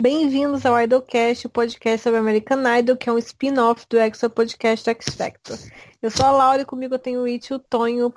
Bem-vindos 0.00 0.64
ao 0.64 0.80
Idolcast, 0.80 1.48
o 1.48 1.50
podcast 1.50 2.04
sobre 2.04 2.20
American 2.20 2.62
Idol, 2.78 2.96
que 2.96 3.10
é 3.10 3.12
um 3.12 3.18
spin-off 3.18 3.84
do 3.90 3.98
Extra 3.98 4.30
Podcast 4.30 4.88
X 4.88 5.16
Factor. 5.16 5.58
Eu 6.00 6.08
sou 6.08 6.24
a 6.24 6.30
Laura 6.30 6.62
e 6.62 6.64
comigo 6.64 6.94
eu 6.94 7.00
tenho 7.00 7.22
o 7.22 7.24
It 7.24 7.52
e 7.52 7.56
o 7.56 7.58
Tonho. 7.58 8.14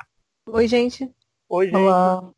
Oi, 0.47 0.67
gente. 0.67 1.11
Oi, 1.49 1.65
gente. 1.65 1.75
Olá. 1.75 2.31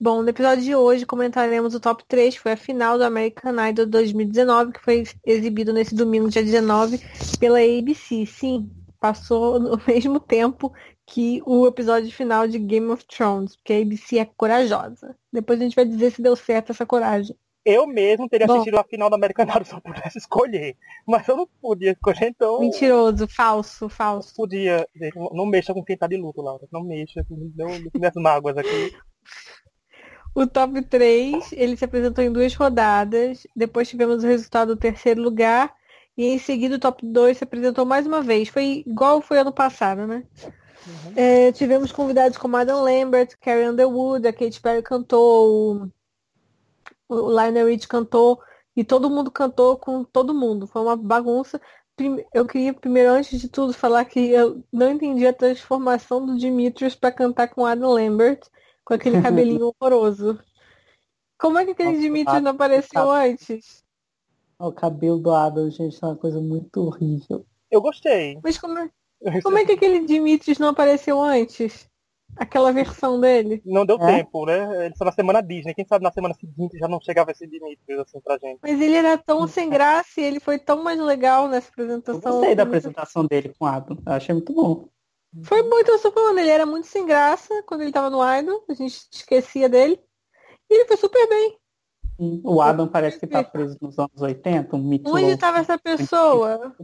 Bom, 0.00 0.22
no 0.22 0.28
episódio 0.28 0.62
de 0.62 0.76
hoje 0.76 1.04
comentaremos 1.04 1.74
o 1.74 1.80
top 1.80 2.04
3, 2.06 2.36
que 2.36 2.40
foi 2.40 2.52
a 2.52 2.56
final 2.56 2.96
do 2.96 3.02
American 3.02 3.54
Idol 3.68 3.86
2019, 3.86 4.74
que 4.74 4.80
foi 4.80 5.02
exibido 5.24 5.72
nesse 5.72 5.92
domingo, 5.92 6.30
dia 6.30 6.44
19, 6.44 7.00
pela 7.40 7.58
ABC. 7.58 8.24
Sim, 8.24 8.70
passou 9.00 9.58
no 9.58 9.80
mesmo 9.84 10.20
tempo 10.20 10.72
que 11.04 11.42
o 11.44 11.66
episódio 11.66 12.12
final 12.12 12.46
de 12.46 12.60
Game 12.60 12.88
of 12.92 13.04
Thrones, 13.06 13.56
porque 13.56 13.72
a 13.72 13.80
ABC 13.80 14.18
é 14.18 14.24
corajosa. 14.36 15.16
Depois 15.32 15.60
a 15.60 15.64
gente 15.64 15.74
vai 15.74 15.84
dizer 15.84 16.12
se 16.12 16.22
deu 16.22 16.36
certo 16.36 16.70
essa 16.70 16.86
coragem. 16.86 17.36
Eu 17.68 17.84
mesmo 17.84 18.28
teria 18.28 18.46
Bom. 18.46 18.52
assistido 18.54 18.78
a 18.78 18.84
final 18.84 19.10
da 19.10 19.16
American 19.16 19.44
Idol 19.50 19.64
se 19.64 19.74
eu 19.74 19.80
pudesse 19.80 20.18
escolher. 20.18 20.76
Mas 21.04 21.26
eu 21.26 21.36
não 21.36 21.48
podia 21.60 21.90
escolher, 21.90 22.28
então. 22.28 22.60
Mentiroso, 22.60 23.26
falso, 23.26 23.88
falso. 23.88 24.32
Podia. 24.36 24.86
Gente, 24.94 25.18
não- 25.18 25.44
mexa 25.44 25.74
com 25.74 25.84
quem 25.84 25.96
tá 25.96 26.06
de 26.06 26.16
luto, 26.16 26.40
Laura. 26.40 26.64
Não 26.70 26.84
mexa 26.84 27.24
com 27.28 27.50
não, 27.56 27.66
minhas 27.92 28.14
mágoas 28.14 28.56
aqui. 28.56 28.94
O 30.32 30.46
top 30.46 30.80
3, 30.82 31.52
ele 31.52 31.76
se 31.76 31.84
apresentou 31.84 32.22
em 32.22 32.30
duas 32.30 32.54
rodadas. 32.54 33.48
Depois 33.56 33.88
tivemos 33.88 34.22
o 34.22 34.26
resultado 34.28 34.76
do 34.76 34.80
terceiro 34.80 35.20
lugar. 35.20 35.74
E 36.16 36.24
em 36.26 36.38
seguida 36.38 36.76
o 36.76 36.78
top 36.78 37.04
2 37.04 37.38
se 37.38 37.44
apresentou 37.44 37.84
mais 37.84 38.06
uma 38.06 38.22
vez. 38.22 38.48
Foi 38.48 38.84
igual 38.86 39.20
foi 39.20 39.38
ano 39.38 39.52
passado, 39.52 40.06
né? 40.06 40.22
Uhum. 40.86 41.12
É, 41.16 41.50
tivemos 41.50 41.90
convidados 41.90 42.38
como 42.38 42.56
Adam 42.56 42.80
Lambert, 42.82 43.30
Carrie 43.40 43.68
Underwood, 43.68 44.26
a 44.28 44.32
Katy 44.32 44.60
Perry 44.60 44.82
cantou, 44.82 45.88
o, 47.08 47.30
Lionel 47.30 47.68
Rich 47.68 47.88
cantou, 47.88 48.40
e 48.76 48.84
todo 48.84 49.10
mundo 49.10 49.30
cantou 49.30 49.76
com 49.76 50.04
todo 50.04 50.34
mundo. 50.34 50.66
Foi 50.66 50.82
uma 50.82 50.96
bagunça. 50.96 51.60
Eu 52.32 52.46
queria 52.46 52.74
primeiro, 52.74 53.10
antes 53.10 53.40
de 53.40 53.48
tudo, 53.48 53.72
falar 53.72 54.04
que 54.04 54.20
eu 54.20 54.62
não 54.70 54.90
entendi 54.90 55.26
a 55.26 55.32
transformação 55.32 56.24
do 56.24 56.36
Dimitrios 56.36 56.94
para 56.94 57.10
cantar 57.12 57.48
com 57.48 57.64
Adam 57.64 57.92
Lambert, 57.92 58.40
com 58.84 58.92
aquele 58.94 59.22
cabelinho 59.22 59.72
horroroso. 59.80 60.38
Como 61.38 61.58
é 61.58 61.64
que 61.64 61.70
aquele 61.72 61.90
Nossa, 61.90 62.02
Dimitrios 62.02 62.42
não 62.42 62.50
apareceu 62.50 63.10
antes? 63.10 63.84
O 64.58 64.72
cabelo 64.72 65.18
do 65.18 65.30
Adam, 65.32 65.70
gente, 65.70 65.98
é 66.02 66.06
uma 66.06 66.16
coisa 66.16 66.40
muito 66.40 66.82
horrível. 66.82 67.46
Eu 67.70 67.80
gostei. 67.80 68.38
Mas 68.42 68.58
como 68.58 68.78
é, 68.78 68.90
como 69.42 69.58
é 69.58 69.64
que 69.64 69.72
aquele 69.72 70.06
Dimitrios 70.06 70.58
não 70.58 70.68
apareceu 70.68 71.20
antes? 71.20 71.88
Aquela 72.38 72.72
versão 72.72 73.18
dele? 73.20 73.62
Não 73.64 73.86
deu 73.86 73.96
É? 74.00 74.18
tempo, 74.18 74.44
né? 74.44 74.86
Ele 74.86 74.94
só 74.96 75.04
na 75.04 75.12
semana 75.12 75.40
Disney. 75.42 75.74
Quem 75.74 75.86
sabe 75.86 76.04
na 76.04 76.12
semana 76.12 76.34
seguinte 76.34 76.78
já 76.78 76.86
não 76.86 77.00
chegava 77.00 77.30
esse 77.30 77.46
Dimitrios 77.46 78.00
assim 78.00 78.20
pra 78.20 78.36
gente. 78.38 78.58
Mas 78.62 78.80
ele 78.80 78.94
era 78.94 79.16
tão 79.16 79.46
sem 79.48 79.70
graça 79.70 80.20
e 80.20 80.24
ele 80.24 80.38
foi 80.40 80.58
tão 80.58 80.82
mais 80.82 80.98
legal 81.00 81.48
nessa 81.48 81.68
Eu 81.68 81.72
apresentação. 81.72 82.32
gostei 82.32 82.54
da 82.54 82.62
apresentação 82.64 83.24
dele 83.24 83.54
com 83.58 83.64
o 83.64 83.68
Adam. 83.68 83.96
Eu 84.06 84.12
achei 84.12 84.34
muito 84.34 84.52
bom. 84.52 84.88
Foi 85.44 85.62
muito, 85.62 85.90
eu 85.90 86.00
tô 86.00 86.10
falando, 86.12 86.38
ele 86.38 86.48
era 86.48 86.64
muito 86.64 86.86
sem 86.86 87.04
graça 87.04 87.62
quando 87.66 87.82
ele 87.82 87.92
tava 87.92 88.08
no 88.08 88.20
Idol, 88.38 88.64
a 88.70 88.72
gente 88.74 89.06
esquecia 89.12 89.68
dele. 89.68 90.00
E 90.70 90.74
ele 90.74 90.84
foi 90.86 90.96
super 90.96 91.28
bem. 91.28 91.58
O 92.42 92.62
Adam 92.62 92.88
parece 92.88 93.20
que 93.20 93.26
tá 93.26 93.44
preso 93.44 93.76
nos 93.80 93.98
anos 93.98 94.20
80, 94.20 94.74
um 94.76 94.82
mito 94.82 95.10
Onde 95.10 95.22
louco. 95.24 95.38
tava 95.38 95.58
essa 95.58 95.78
pessoa? 95.78 96.74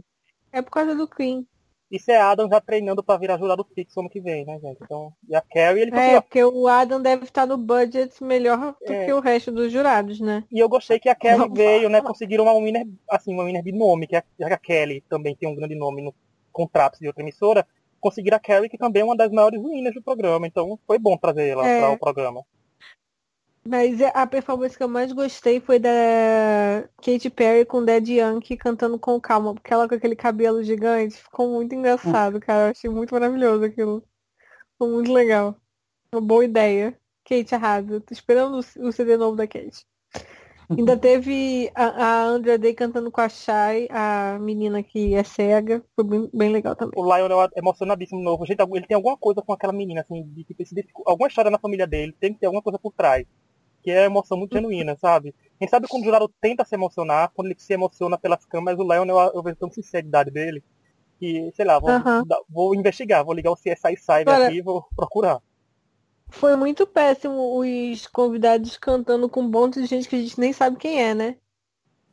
É 0.51 0.61
por 0.61 0.69
causa 0.69 0.93
do 0.93 1.07
Queen. 1.07 1.47
Isso 1.93 2.09
é 2.09 2.17
Adam 2.17 2.49
já 2.49 2.59
treinando 2.59 3.03
pra 3.03 3.17
virar 3.17 3.37
jurado 3.37 3.63
fixo 3.75 3.99
ano 3.99 4.09
que 4.09 4.19
vem, 4.19 4.43
né, 4.45 4.59
gente? 4.59 4.79
Então, 4.81 5.13
e 5.29 5.35
a 5.35 5.41
Carrie, 5.41 5.83
ele 5.83 5.91
É, 5.95 6.11
foi 6.13 6.21
porque 6.21 6.43
o 6.43 6.67
Adam 6.67 6.99
deve 6.99 7.23
estar 7.25 7.45
no 7.45 7.55
budget 7.55 8.23
melhor 8.23 8.75
do 8.83 8.91
É. 8.91 9.05
que 9.05 9.13
o 9.13 9.19
resto 9.19 9.51
dos 9.51 9.71
jurados, 9.71 10.19
né? 10.19 10.43
E 10.51 10.57
eu 10.57 10.67
gostei 10.67 10.97
que 10.97 11.07
a 11.07 11.13
Kelly 11.13 11.37
Não, 11.47 11.53
veio, 11.53 11.89
né? 11.89 12.01
Conseguiram 12.01 12.45
uma 12.45 12.55
winner, 12.55 12.87
assim, 13.07 13.31
uma 13.31 13.43
winner 13.43 13.61
de 13.61 13.71
nome, 13.71 14.07
que 14.07 14.15
a, 14.15 14.23
já 14.39 14.47
que 14.47 14.53
a 14.53 14.57
Kelly 14.57 15.01
também 15.07 15.35
tem 15.35 15.47
um 15.47 15.53
grande 15.55 15.75
nome 15.75 16.01
no 16.01 16.15
contrato 16.51 16.97
de 16.99 17.05
outra 17.05 17.21
emissora, 17.21 17.63
conseguiram 18.01 18.37
a 18.37 18.39
Kelly, 18.39 18.69
que 18.69 18.77
também 18.77 19.03
é 19.03 19.05
uma 19.05 19.15
das 19.15 19.31
maiores 19.31 19.61
winners 19.63 19.93
do 19.93 20.01
programa. 20.01 20.47
Então 20.47 20.79
foi 20.87 20.97
bom 20.97 21.15
trazer 21.15 21.47
ela 21.49 21.67
É. 21.67 21.79
para 21.79 21.91
o 21.91 21.99
programa. 21.99 22.43
Mas 23.65 24.01
é- 24.01 24.11
a 24.13 24.27
performance 24.27 24.77
que 24.77 24.83
eu 24.83 24.89
mais 24.89 25.11
gostei 25.13 25.59
foi 25.61 25.79
da 25.79 25.89
Katy 26.97 27.29
Perry 27.29 27.65
com 27.65 27.83
Dead 27.83 28.07
Yankee 28.09 28.57
cantando 28.57 28.99
com 28.99 29.19
calma, 29.21 29.53
porque 29.53 29.73
ela 29.73 29.87
com 29.87 29.95
aquele 29.95 30.15
cabelo 30.15 30.61
gigante 30.63 31.15
ficou 31.15 31.49
muito 31.49 31.73
engraçado, 31.73 32.39
cara. 32.39 32.67
Eu 32.67 32.71
achei 32.71 32.89
muito 32.89 33.13
maravilhoso 33.13 33.63
aquilo. 33.63 34.03
Ficou 34.73 34.89
muito 34.91 35.11
legal. 35.13 35.55
Uma 36.13 36.21
boa 36.21 36.45
ideia. 36.45 36.97
Kate 37.25 37.55
arrasa. 37.55 38.01
Tô 38.01 38.13
esperando 38.13 38.57
o 38.57 38.91
CD 38.91 39.17
novo 39.17 39.37
da 39.37 39.47
Kate. 39.47 39.85
Ainda 40.77 40.97
teve 40.99 41.71
a, 41.75 41.85
a 41.85 42.23
Andra 42.25 42.57
Day 42.57 42.73
cantando 42.73 43.11
com 43.11 43.21
a 43.21 43.29
Shai, 43.29 43.87
a 43.91 44.37
menina 44.39 44.83
que 44.83 45.13
é 45.15 45.23
cega. 45.23 45.83
Foi 45.95 46.03
bem, 46.05 46.29
bem 46.33 46.51
legal 46.51 46.75
também. 46.75 46.99
O 46.99 47.05
Lionel 47.05 47.43
é 47.43 47.49
emocionadíssimo 47.57 48.19
de 48.19 48.25
novo. 48.25 48.45
Gente, 48.45 48.61
ele 48.61 48.87
tem 48.87 48.95
alguma 48.95 49.17
coisa 49.17 49.41
com 49.41 49.53
aquela 49.53 49.73
menina, 49.73 50.01
assim, 50.01 50.23
de 50.29 50.43
tipo, 50.43 50.61
esse- 50.63 50.75
alguma 51.05 51.27
história 51.27 51.51
na 51.51 51.59
família 51.59 51.87
dele, 51.87 52.13
tem 52.19 52.33
que 52.33 52.39
ter 52.39 52.47
alguma 52.47 52.61
coisa 52.63 52.79
por 52.79 52.93
trás. 52.93 53.25
Que 53.83 53.91
é 53.91 54.05
emoção 54.05 54.37
muito 54.37 54.53
genuína, 54.53 54.97
sabe? 54.99 55.35
Quem 55.59 55.67
sabe 55.67 55.87
quando 55.87 56.03
o 56.03 56.05
jurado 56.05 56.33
tenta 56.41 56.63
se 56.63 56.73
emocionar, 56.75 57.31
quando 57.35 57.47
ele 57.47 57.55
se 57.59 57.73
emociona 57.73 58.17
pelas 58.17 58.45
câmeras, 58.45 58.79
o 58.79 58.83
Lionel, 58.83 59.31
eu 59.33 59.43
vejo 59.43 59.57
tanta 59.57 59.75
sinceridade 59.75 60.31
dele, 60.31 60.63
que, 61.19 61.51
sei 61.55 61.65
lá, 61.65 61.79
vou, 61.79 61.89
vou 62.49 62.75
investigar, 62.75 63.23
vou 63.23 63.33
ligar 63.33 63.51
o 63.51 63.55
CSI 63.55 63.97
Cyber 63.97 64.33
Agora- 64.33 64.47
aqui 64.47 64.57
e 64.57 64.61
vou 64.61 64.85
procurar. 64.95 65.41
Foi 66.29 66.55
muito 66.55 66.87
péssimo 66.87 67.59
os 67.59 68.07
convidados 68.07 68.75
cantando 68.77 69.29
com 69.29 69.41
um 69.41 69.49
monte 69.49 69.79
de 69.79 69.85
gente 69.85 70.09
que 70.09 70.15
a 70.15 70.19
gente 70.19 70.39
nem 70.39 70.51
sabe 70.51 70.77
quem 70.77 71.01
é, 71.01 71.13
né? 71.13 71.37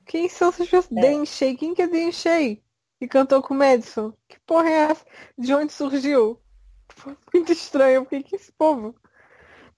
Quem 0.04 0.28
são 0.28 0.48
essas 0.50 0.68
pessoas? 0.68 1.40
É. 1.42 1.54
Quem 1.54 1.72
que 1.72 1.82
é 1.82 1.86
Dan 1.86 2.12
Shea? 2.12 2.58
Que 2.98 3.08
cantou 3.08 3.40
com 3.40 3.54
o 3.54 3.56
Madison? 3.56 4.12
Que 4.28 4.38
porra 4.40 4.68
é 4.68 4.72
essa? 4.90 5.04
De 5.38 5.54
onde 5.54 5.72
surgiu? 5.72 6.38
Foi 6.90 7.16
muito 7.32 7.50
estranho. 7.52 8.02
Por 8.02 8.10
que 8.10 8.22
que 8.22 8.36
esse 8.36 8.52
povo? 8.52 8.94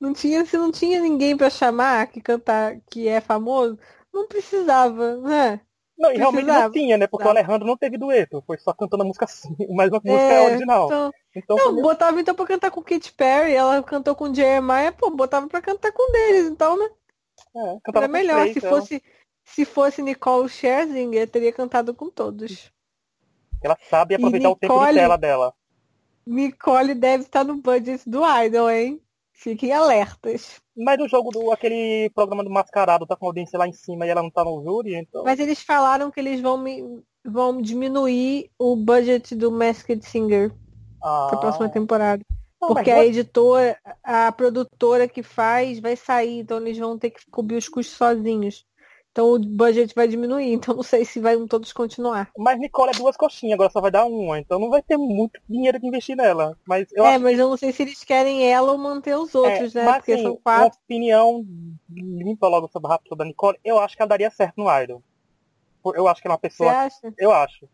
Não 0.02 0.12
tinha, 0.12 0.44
se 0.44 0.56
não 0.58 0.72
tinha 0.72 1.00
ninguém 1.00 1.36
pra 1.36 1.48
chamar 1.48 2.08
que 2.08 2.20
cantar, 2.20 2.76
que 2.90 3.06
é 3.06 3.20
famoso, 3.20 3.78
não 4.12 4.26
precisava, 4.26 5.16
né? 5.18 5.60
Não, 5.96 6.10
e 6.10 6.16
realmente 6.16 6.40
não 6.44 6.46
Precisava. 6.54 6.72
tinha, 6.72 6.96
né? 6.96 7.06
Porque 7.06 7.24
o. 7.26 7.30
Alejandro 7.30 7.64
não 7.68 7.76
teve 7.76 7.96
dueto, 7.96 8.42
foi 8.44 8.58
só 8.58 8.72
cantando 8.72 9.04
a 9.04 9.06
música 9.06 9.26
assim, 9.26 9.54
mais 9.70 9.90
uma 9.90 10.00
música 10.04 10.20
É, 10.20 10.46
original. 10.46 10.86
Então, 10.86 11.12
Então, 11.36 11.56
não, 11.56 11.72
foi 11.74 11.82
botava 11.82 12.20
então 12.20 12.34
pra 12.34 12.46
cantar 12.46 12.72
com 12.72 12.82
Katy 12.82 13.12
Perry, 13.12 13.52
ela 13.54 13.80
cantou 13.84 14.16
com 14.16 14.34
Jeremiah, 14.34 14.90
pô, 14.90 15.08
botava 15.10 15.46
pra 15.46 15.62
cantar 15.62 15.92
com 15.92 16.10
deles, 16.10 16.48
então, 16.50 16.76
né? 16.76 16.90
é, 17.56 17.78
Era 17.94 18.08
melhor. 18.08 18.40
três, 18.40 18.56
Se 18.58 18.66
ela- 18.66 18.80
fosse, 18.80 19.02
se 19.44 19.64
fosse 19.64 20.02
Nicole 20.02 20.48
Scherzinger, 20.48 21.28
teria 21.30 21.52
cantado 21.52 21.94
com 21.94 22.10
todos. 22.10 22.72
Ela 23.62 23.78
sabe 23.88 24.16
aproveitar 24.16 24.50
o 24.50 24.56
tempo 24.56 24.74
de 24.74 24.80
Nicole- 24.80 24.98
tela 24.98 25.16
dela. 25.16 25.54
Nicole 26.26 26.94
deve 26.94 27.22
estar 27.22 27.44
no 27.44 27.54
budget 27.56 28.02
do 28.10 28.22
Idol, 28.44 28.68
hein? 28.68 29.00
Fiquem 29.42 29.72
alertas. 29.72 30.60
Mas 30.76 30.98
no 30.98 31.08
jogo 31.08 31.30
do 31.30 31.50
aquele 31.50 32.08
programa 32.14 32.44
do 32.44 32.50
Mascarado 32.50 33.04
tá 33.06 33.16
com 33.16 33.26
a 33.26 33.28
audiência 33.30 33.58
lá 33.58 33.66
em 33.66 33.72
cima 33.72 34.06
e 34.06 34.08
ela 34.08 34.22
não 34.22 34.30
tá 34.30 34.44
no 34.44 34.62
júri, 34.62 34.94
então. 34.94 35.24
Mas 35.24 35.40
eles 35.40 35.60
falaram 35.60 36.12
que 36.12 36.20
eles 36.20 36.40
vão, 36.40 36.56
me- 36.56 37.02
vão 37.24 37.60
diminuir 37.60 38.50
o 38.56 38.76
budget 38.76 39.34
do 39.34 39.50
Masked 39.50 40.06
Singer 40.06 40.52
ah, 41.02 41.26
pra 41.30 41.38
próxima 41.40 41.68
temporada. 41.68 42.22
não, 42.60 42.68
mas 42.68 42.76
Porque 42.76 42.90
a 42.92 42.94
boa- 42.94 43.06
editora, 43.06 43.76
a 44.04 44.30
produtora 44.30 45.08
que 45.08 45.24
faz 45.24 45.80
vai 45.80 45.96
sair, 45.96 46.38
então 46.38 46.58
eles 46.58 46.78
vão 46.78 46.96
ter 46.96 47.10
que 47.10 47.28
cobrir 47.28 47.56
os 47.56 47.68
custos 47.68 47.96
sozinhos. 47.96 48.64
Então 49.12 49.34
o 49.34 49.38
budget 49.38 49.94
vai 49.94 50.08
diminuir, 50.08 50.52
então 50.54 50.74
não 50.74 50.82
sei 50.82 51.04
se 51.04 51.20
vão 51.20 51.46
todos 51.46 51.72
continuar. 51.72 52.30
Mas 52.36 52.58
Nicole 52.58 52.90
é 52.90 52.98
duas 52.98 53.16
coxinhas, 53.16 53.54
agora 53.54 53.70
só 53.70 53.80
vai 53.80 53.90
dar 53.90 54.06
uma, 54.06 54.38
então 54.38 54.58
não 54.58 54.70
vai 54.70 54.82
ter 54.82 54.96
muito 54.96 55.38
dinheiro 55.48 55.78
que 55.78 55.86
investir 55.86 56.16
nela. 56.16 56.56
Mas 56.66 56.86
eu 56.92 57.04
é, 57.04 57.10
acho 57.10 57.20
mas 57.22 57.38
eu 57.38 57.48
não 57.50 57.56
sei 57.56 57.72
se 57.72 57.82
eles 57.82 58.02
querem 58.02 58.50
ela 58.50 58.72
ou 58.72 58.78
manter 58.78 59.14
os 59.16 59.34
outros, 59.34 59.76
é, 59.76 59.80
né? 59.80 59.84
Mas, 59.84 59.96
Porque 59.98 60.12
assim, 60.12 60.22
são 60.22 60.32
uma 60.32 60.40
quatro. 60.42 60.78
opinião 60.84 61.44
limpa 61.90 62.48
logo 62.48 62.68
sobre 62.68 62.88
rápido 62.90 63.08
sobre 63.08 63.24
a 63.24 63.28
Nicole, 63.28 63.58
eu 63.62 63.78
acho 63.78 63.94
que 63.96 64.02
ela 64.02 64.08
daria 64.08 64.30
certo 64.30 64.54
no 64.56 64.82
Idol. 64.82 65.02
Eu 65.94 66.08
acho 66.08 66.22
que 66.22 66.28
ela 66.28 66.34
é 66.34 66.36
uma 66.36 66.40
Você 66.40 66.48
pessoa. 66.48 66.72
acha? 66.72 67.14
Eu 67.18 67.32
acho. 67.32 67.68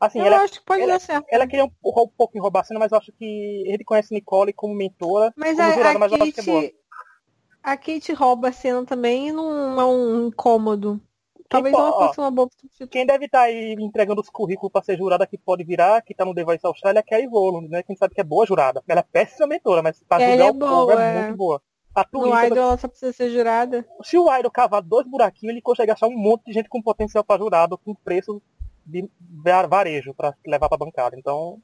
Assim, 0.00 0.20
Eu 0.20 0.26
ela, 0.26 0.42
acho 0.42 0.54
que 0.60 0.64
pode 0.64 0.82
ela- 0.82 0.92
dar 0.92 1.00
certo. 1.00 1.26
ela 1.28 1.46
queria 1.46 1.64
um, 1.64 1.70
um 1.84 2.08
pouco 2.16 2.36
enroubar 2.36 2.62
a 2.62 2.64
cena, 2.64 2.78
mas 2.80 2.90
eu 2.92 2.98
acho 2.98 3.12
que 3.12 3.64
ele 3.66 3.84
conhece 3.84 4.14
Nicole 4.14 4.52
como 4.52 4.74
mentora, 4.74 5.32
Mas 5.36 5.56
como 5.56 5.68
a, 5.68 5.74
jurada, 5.74 5.96
a 5.96 5.98
mas 5.98 6.12
eu 6.12 6.22
acho 6.22 6.32
que 6.32 6.40
é 6.40 6.42
boa. 6.44 6.70
A 7.62 7.76
Kate 7.76 8.12
rouba 8.12 8.48
a 8.48 8.52
cena 8.52 8.84
também 8.84 9.28
e 9.28 9.32
não 9.32 9.80
é 9.80 9.84
um 9.84 10.26
incômodo. 10.28 11.00
Talvez 11.48 11.74
po- 11.74 11.80
ela 11.80 11.90
ó, 11.90 12.06
fosse 12.08 12.20
uma 12.20 12.30
boa 12.30 12.48
substituta. 12.52 12.90
Quem 12.90 13.06
deve 13.06 13.24
estar 13.24 13.40
aí 13.42 13.74
entregando 13.78 14.20
os 14.20 14.28
currículos 14.28 14.70
para 14.70 14.82
ser 14.84 14.98
jurada 14.98 15.26
que 15.26 15.38
pode 15.38 15.64
virar, 15.64 16.02
que 16.02 16.14
tá 16.14 16.24
no 16.24 16.34
The 16.34 16.44
Voice 16.44 16.66
Austrália, 16.66 17.02
é 17.10 17.24
a 17.24 17.28
Rowland, 17.28 17.68
né? 17.68 17.82
Quem 17.82 17.96
sabe 17.96 18.14
que 18.14 18.20
é 18.20 18.24
boa 18.24 18.44
jurada. 18.46 18.82
Ela 18.86 19.00
é 19.00 19.02
péssima 19.02 19.46
mentora, 19.46 19.82
mas 19.82 20.02
pra 20.06 20.20
Ela 20.22 20.30
julgar 20.32 20.46
é 20.46 20.50
o 20.50 20.54
povo 20.54 20.86
boa, 20.86 21.02
é 21.02 21.16
é. 21.16 21.22
muito 21.22 21.36
boa. 21.36 21.62
A 21.94 22.00
No 22.12 22.20
Tulita, 22.20 22.46
Idol 22.46 22.58
ela 22.58 22.76
só 22.76 22.86
precisa 22.86 23.12
ser 23.12 23.30
jurada. 23.30 23.86
se 24.04 24.16
o 24.18 24.32
Idol 24.38 24.50
cavar 24.50 24.82
dois 24.82 25.06
buraquinhos, 25.06 25.52
ele 25.52 25.62
consegue 25.62 25.90
achar 25.90 26.06
um 26.06 26.16
monte 26.16 26.44
de 26.44 26.52
gente 26.52 26.68
com 26.68 26.82
potencial 26.82 27.24
para 27.24 27.40
jurado, 27.42 27.78
com 27.78 27.94
preço 27.94 28.40
de 28.84 29.08
va- 29.42 29.66
varejo 29.66 30.14
para 30.14 30.34
levar 30.46 30.68
pra 30.68 30.76
bancada. 30.78 31.16
Então, 31.18 31.58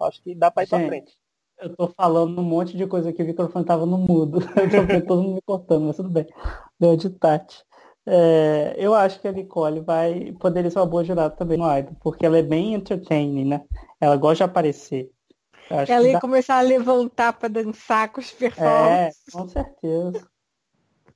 acho 0.00 0.22
que 0.22 0.34
dá 0.34 0.50
pra 0.50 0.62
ir 0.62 0.68
pra 0.68 0.78
Gente, 0.78 0.88
frente. 0.88 1.18
Eu 1.58 1.74
tô 1.74 1.88
falando 1.88 2.38
um 2.38 2.44
monte 2.44 2.76
de 2.76 2.86
coisa 2.86 3.12
que 3.12 3.22
o 3.22 3.26
microfone 3.26 3.64
tava 3.64 3.86
no 3.86 3.98
mudo. 3.98 4.38
Eu 4.56 4.70
tô 4.70 4.86
vendo 4.86 5.06
todo 5.06 5.22
mundo 5.22 5.34
me 5.36 5.42
cortando, 5.42 5.86
mas 5.86 5.96
tudo 5.96 6.08
bem. 6.08 6.26
Deu 6.78 6.96
de 6.96 7.10
Tati. 7.10 7.64
É, 8.06 8.74
eu 8.76 8.92
acho 8.92 9.18
que 9.18 9.26
a 9.26 9.32
Nicole 9.32 9.80
vai 9.80 10.30
poderia 10.38 10.70
ser 10.70 10.78
uma 10.78 10.84
boa 10.84 11.02
jurada 11.02 11.34
também 11.34 11.56
no 11.56 11.78
Idol, 11.78 11.96
porque 12.02 12.26
ela 12.26 12.36
é 12.36 12.42
bem 12.42 12.74
entertaining, 12.74 13.46
né? 13.46 13.64
Ela 13.98 14.14
gosta 14.16 14.36
de 14.36 14.42
aparecer. 14.42 15.10
Ela 15.70 16.06
ia 16.06 16.12
dá... 16.12 16.20
começar 16.20 16.58
a 16.58 16.60
levantar 16.60 17.32
para 17.32 17.48
dançar 17.48 18.12
com 18.12 18.20
os 18.20 18.30
performances. 18.30 19.22
É, 19.26 19.32
com 19.32 19.48
certeza. 19.48 20.28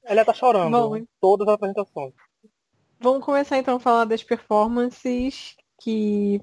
Ela 0.03 0.25
tá 0.25 0.33
chorando 0.33 0.71
Bom, 0.71 0.97
em 0.97 1.07
todas 1.21 1.47
as 1.47 1.55
apresentações. 1.55 2.15
Vamos 2.99 3.23
começar 3.23 3.59
então 3.59 3.77
a 3.77 3.81
falar 3.81 4.07
das 4.07 4.23
performances 4.23 5.55
que 5.83 6.41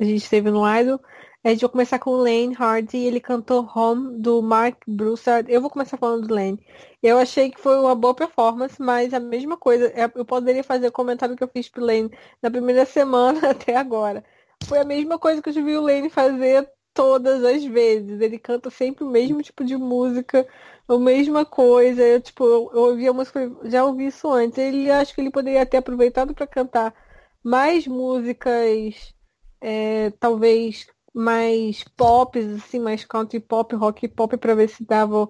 a 0.00 0.04
gente 0.04 0.30
teve 0.30 0.50
no 0.50 0.62
Idol. 0.64 1.00
A 1.48 1.50
gente 1.50 1.62
vai 1.62 1.70
começar 1.70 1.98
com 1.98 2.10
o 2.10 2.16
Lane 2.18 2.54
Hardy, 2.54 2.98
ele 2.98 3.20
cantou 3.20 3.66
Home 3.74 4.18
do 4.18 4.42
Mark 4.42 4.82
Broussard. 4.86 5.50
Eu 5.50 5.62
vou 5.62 5.70
começar 5.70 5.96
falando 5.96 6.28
do 6.28 6.34
Lane. 6.34 6.62
Eu 7.02 7.16
achei 7.16 7.50
que 7.50 7.58
foi 7.58 7.80
uma 7.80 7.94
boa 7.94 8.14
performance, 8.14 8.76
mas 8.78 9.14
a 9.14 9.18
mesma 9.18 9.56
coisa, 9.56 9.86
é, 9.96 10.12
eu 10.14 10.26
poderia 10.26 10.62
fazer 10.62 10.88
o 10.88 10.92
comentário 10.92 11.34
que 11.34 11.42
eu 11.42 11.48
fiz 11.48 11.66
pro 11.66 11.82
Lane 11.82 12.10
na 12.42 12.50
primeira 12.50 12.84
semana 12.86 13.48
até 13.52 13.74
agora. 13.74 14.22
Foi 14.64 14.78
a 14.78 14.84
mesma 14.84 15.18
coisa 15.18 15.40
que 15.40 15.48
eu 15.48 15.54
vi 15.54 15.74
o 15.74 15.80
Lane 15.80 16.10
fazer 16.10 16.70
todas 16.92 17.42
as 17.42 17.64
vezes. 17.64 18.20
Ele 18.20 18.38
canta 18.38 18.68
sempre 18.68 19.04
o 19.04 19.10
mesmo 19.10 19.42
tipo 19.42 19.64
de 19.64 19.74
música, 19.74 20.46
a 20.86 20.98
mesma 20.98 21.46
coisa. 21.46 22.02
Eu, 22.02 22.20
tipo, 22.20 22.44
eu, 22.44 22.70
eu 22.74 22.80
ouvi 22.90 23.08
a 23.08 23.12
música, 23.14 23.50
já 23.64 23.86
ouvi 23.86 24.08
isso 24.08 24.30
antes. 24.30 24.58
Ele 24.58 24.90
acho 24.90 25.14
que 25.14 25.22
ele 25.22 25.30
poderia 25.30 25.64
ter 25.64 25.78
aproveitado 25.78 26.34
para 26.34 26.46
cantar 26.46 26.94
mais 27.42 27.86
músicas, 27.86 29.14
é, 29.62 30.10
talvez 30.20 30.86
mais 31.18 31.82
pop, 31.96 32.38
assim, 32.38 32.78
mais 32.78 33.04
country 33.04 33.40
pop, 33.40 33.74
rock 33.74 34.06
pop, 34.06 34.36
para 34.36 34.54
ver 34.54 34.68
se 34.68 34.84
dava 34.84 35.28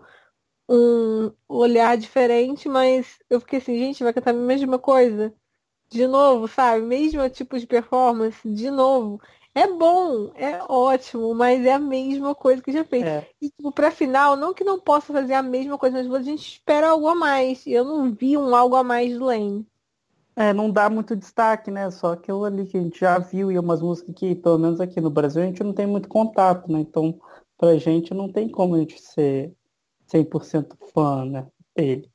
um 0.69 1.33
olhar 1.49 1.97
diferente, 1.97 2.69
mas 2.69 3.19
eu 3.31 3.41
fiquei 3.41 3.59
assim, 3.59 3.79
gente, 3.79 4.05
vai 4.05 4.13
cantar 4.13 4.31
a 4.31 4.35
mesma 4.35 4.79
coisa? 4.79 5.35
De 5.89 6.07
novo, 6.07 6.47
sabe? 6.47 6.83
Mesmo 6.85 7.27
tipo 7.31 7.59
de 7.59 7.67
performance, 7.67 8.47
de 8.47 8.71
novo. 8.71 9.19
É 9.55 9.67
bom, 9.67 10.31
é 10.35 10.61
ótimo, 10.69 11.35
mas 11.35 11.65
é 11.65 11.73
a 11.73 11.79
mesma 11.79 12.35
coisa 12.35 12.63
que 12.63 12.71
já 12.71 12.85
fez. 12.85 13.05
É. 13.05 13.27
E 13.41 13.49
tipo, 13.49 13.73
pra 13.73 13.91
final, 13.91 14.37
não 14.37 14.53
que 14.53 14.63
não 14.63 14.79
possa 14.79 15.11
fazer 15.11 15.33
a 15.33 15.43
mesma 15.43 15.79
coisa, 15.79 16.03
mas 16.03 16.15
a 16.15 16.23
gente 16.23 16.47
espera 16.47 16.91
algo 16.91 17.09
a 17.09 17.15
mais. 17.15 17.67
Eu 17.67 17.85
não 17.85 18.13
vi 18.13 18.37
um 18.37 18.55
algo 18.55 18.77
a 18.77 18.85
mais 18.85 19.17
do 19.17 19.25
Lane. 19.25 19.67
É, 20.39 20.53
não 20.53 20.71
dá 20.71 20.89
muito 20.89 21.17
destaque, 21.17 21.69
né? 21.69 21.91
Só 21.91 22.13
aquilo 22.13 22.45
ali 22.45 22.65
que 22.65 22.79
a 22.79 22.81
gente 22.81 23.01
já 23.01 23.19
viu 23.19 23.51
e 23.51 23.59
umas 23.59 23.83
músicas 23.83 24.15
que, 24.15 24.37
pelo 24.37 24.57
menos 24.57 24.81
aqui 24.81 25.01
no 25.01 25.11
Brasil, 25.11 25.43
a 25.43 25.47
gente 25.47 25.65
não 25.65 25.73
tem 25.73 25.85
muito 25.85 26.09
contato, 26.09 26.71
né? 26.71 26.79
Então, 26.79 27.21
pra 27.57 27.77
gente 27.77 28.15
não 28.15 28.31
tem 28.31 28.49
como 28.49 28.77
a 28.77 28.79
gente 28.79 29.03
ser 29.03 29.53
100% 30.07 30.77
fã, 30.95 31.25
né? 31.25 31.49
Dele. 31.75 32.09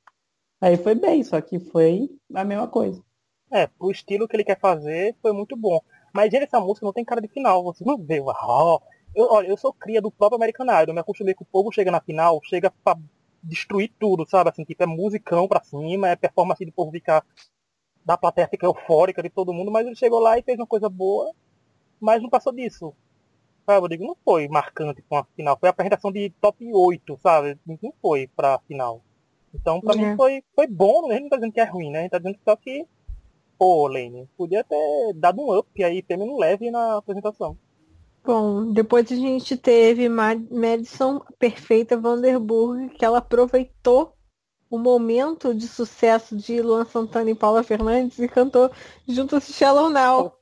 Aí 0.62 0.78
foi 0.78 0.96
bem, 0.96 1.22
só 1.22 1.42
que 1.42 1.60
foi 1.60 2.10
a 2.34 2.46
mesma 2.46 2.66
coisa. 2.66 3.04
É, 3.52 3.70
o 3.78 3.92
estilo 3.92 4.25
que 4.25 4.38
ele 4.38 4.46
quer 4.46 4.58
fazer 4.58 5.14
foi 5.22 5.34
muito 5.34 5.58
bom. 5.58 5.81
Mas 6.14 6.31
gente, 6.31 6.46
essa 6.46 6.62
música 6.62 6.86
não 6.86 6.94
tem 6.94 7.04
cara 7.04 7.20
de 7.20 7.28
final. 7.28 7.62
Você 7.66 7.84
não 7.84 7.98
vê, 7.98 8.22
oh, 8.22 8.80
eu, 9.14 9.28
olha, 9.30 9.48
eu 9.50 9.58
sou 9.58 9.74
cria 9.74 10.02
do 10.02 10.10
próprio 10.10 10.38
American 10.38 10.66
Idol. 10.81 10.96
Me 10.96 11.02
acostumei 11.02 11.34
que 11.34 11.44
o 11.44 11.48
povo 11.52 11.74
chega 11.74 11.92
na 11.92 12.00
final, 12.00 12.40
chega 12.46 12.72
pra 12.86 12.98
destruir 13.44 13.92
tudo, 14.00 14.25
sabe? 14.25 14.50
Assim, 14.50 14.64
tipo, 14.64 14.81
é 14.81 14.86
musicão 14.86 15.46
pra 15.46 15.62
cima, 15.62 16.08
é 16.08 16.16
performance 16.16 16.64
do 16.64 16.72
povo 16.72 16.90
ficar 16.90 17.25
da 18.05 18.17
plateia 18.17 18.47
fica 18.47 18.65
eufórica 18.65 19.21
de 19.21 19.29
todo 19.29 19.53
mundo, 19.53 19.71
mas 19.71 19.85
ele 19.85 19.95
chegou 19.95 20.19
lá 20.19 20.38
e 20.38 20.44
fez 20.44 20.57
uma 20.57 20.67
coisa 20.67 20.89
boa, 20.89 21.31
mas 22.00 22.21
não 22.21 22.29
passou 22.29 22.53
disso. 22.53 22.94
Sabe, 23.65 23.85
eu 23.85 23.89
digo, 23.89 24.05
não 24.05 24.17
foi 24.25 24.47
marcante 24.47 25.01
com 25.03 25.15
a 25.15 25.23
final, 25.35 25.57
foi 25.57 25.69
a 25.69 25.71
apresentação 25.71 26.11
de 26.11 26.29
top 26.41 26.69
8, 26.73 27.19
sabe? 27.23 27.57
Não 27.65 27.94
foi 28.01 28.27
pra 28.27 28.59
final. 28.67 29.01
Então, 29.53 29.79
pra 29.79 29.94
é. 29.94 29.97
mim 29.97 30.15
foi, 30.17 30.44
foi 30.53 30.67
bom, 30.67 31.09
a 31.09 31.13
gente 31.13 31.23
não 31.23 31.29
tá 31.29 31.38
dizendo 31.38 31.53
que 31.53 31.61
é 31.61 31.65
ruim, 31.65 31.89
né? 31.91 32.00
A 32.00 32.01
gente 32.01 32.11
tá 32.11 32.17
dizendo 32.17 32.39
só 32.44 32.55
que, 32.55 32.85
pô, 33.57 33.88
Lane, 33.88 34.27
podia 34.35 34.63
ter 34.63 35.13
dado 35.15 35.41
um 35.41 35.57
up 35.57 35.83
aí, 35.83 36.01
pelo 36.01 36.38
leve 36.38 36.69
na 36.71 36.97
apresentação. 36.97 37.57
Bom, 38.25 38.71
depois 38.71 39.11
a 39.11 39.15
gente 39.15 39.57
teve 39.57 40.07
Madison 40.07 41.21
Perfeita 41.38 41.97
Vanderburg, 41.97 42.89
que 42.89 43.03
ela 43.03 43.17
aproveitou 43.17 44.13
o 44.74 44.80
momento 44.80 45.54
de 45.54 45.68
sucesso 45.68 46.36
de 46.36 46.60
Luan 46.60 46.84
Santana 46.84 47.30
e 47.30 47.36
Paula 47.36 47.62
Fernandes 47.62 48.18
e 48.18 48.28
cantou 48.28 48.72
juntos 49.08 49.44
Shallow 49.44 49.88
Now. 49.88 50.36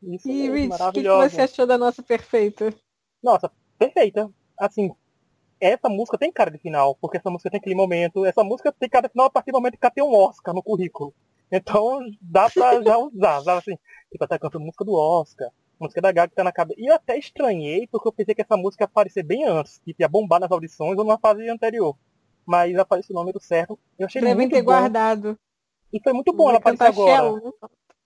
Isso 0.00 0.28
e, 0.28 0.48
Rich, 0.48 0.80
o 0.80 0.92
que, 0.92 1.02
que 1.02 1.08
você 1.08 1.40
achou 1.40 1.66
da 1.66 1.76
nossa 1.76 2.00
perfeita? 2.00 2.72
Nossa, 3.20 3.50
perfeita. 3.76 4.30
Assim, 4.56 4.94
essa 5.60 5.88
música 5.88 6.16
tem 6.16 6.30
cara 6.30 6.48
de 6.48 6.58
final, 6.58 6.94
porque 7.00 7.16
essa 7.16 7.28
música 7.28 7.50
tem 7.50 7.58
aquele 7.58 7.74
momento. 7.74 8.24
Essa 8.24 8.44
música 8.44 8.70
tem 8.70 8.88
cara 8.88 9.08
de 9.08 9.12
final 9.12 9.26
a 9.26 9.30
partir 9.30 9.50
do 9.50 9.56
momento 9.56 9.78
que 9.78 9.84
ela 9.84 9.92
tem 9.92 10.04
um 10.04 10.14
Oscar 10.14 10.54
no 10.54 10.62
currículo. 10.62 11.12
Então 11.50 11.98
dá 12.22 12.48
pra 12.48 12.80
já 12.84 12.98
usar, 13.02 13.42
sabe 13.42 13.58
assim? 13.58 13.78
Tipo, 14.12 14.28
tá 14.28 14.38
cantando 14.38 14.64
música 14.64 14.84
do 14.84 14.94
Oscar, 14.94 15.50
música 15.80 16.00
da 16.00 16.12
Gaga 16.12 16.28
que 16.28 16.36
tá 16.36 16.44
na 16.44 16.52
cabeça. 16.52 16.80
E 16.80 16.86
eu 16.86 16.94
até 16.94 17.18
estranhei, 17.18 17.88
porque 17.88 18.06
eu 18.06 18.12
pensei 18.12 18.32
que 18.32 18.42
essa 18.42 18.56
música 18.56 18.84
ia 18.84 18.86
aparecer 18.86 19.24
bem 19.24 19.44
antes, 19.44 19.80
que 19.84 19.92
ia 19.98 20.08
bombar 20.08 20.38
nas 20.38 20.52
audições 20.52 20.96
ou 20.96 21.04
numa 21.04 21.18
fase 21.18 21.48
anterior 21.48 21.96
mas 22.46 22.76
apareceu 22.76 23.14
o 23.14 23.18
número 23.18 23.40
certo. 23.40 23.78
Eu 23.98 24.06
achei 24.06 24.20
Devem 24.20 24.36
muito 24.36 24.52
ter 24.52 24.62
bom. 24.62 24.72
guardado. 24.72 25.38
E 25.92 26.00
foi 26.02 26.12
muito 26.12 26.32
bom 26.32 26.48
ela 26.48 26.58
aparecer 26.58 26.84
agora. 26.84 27.40
Shell? 27.40 27.54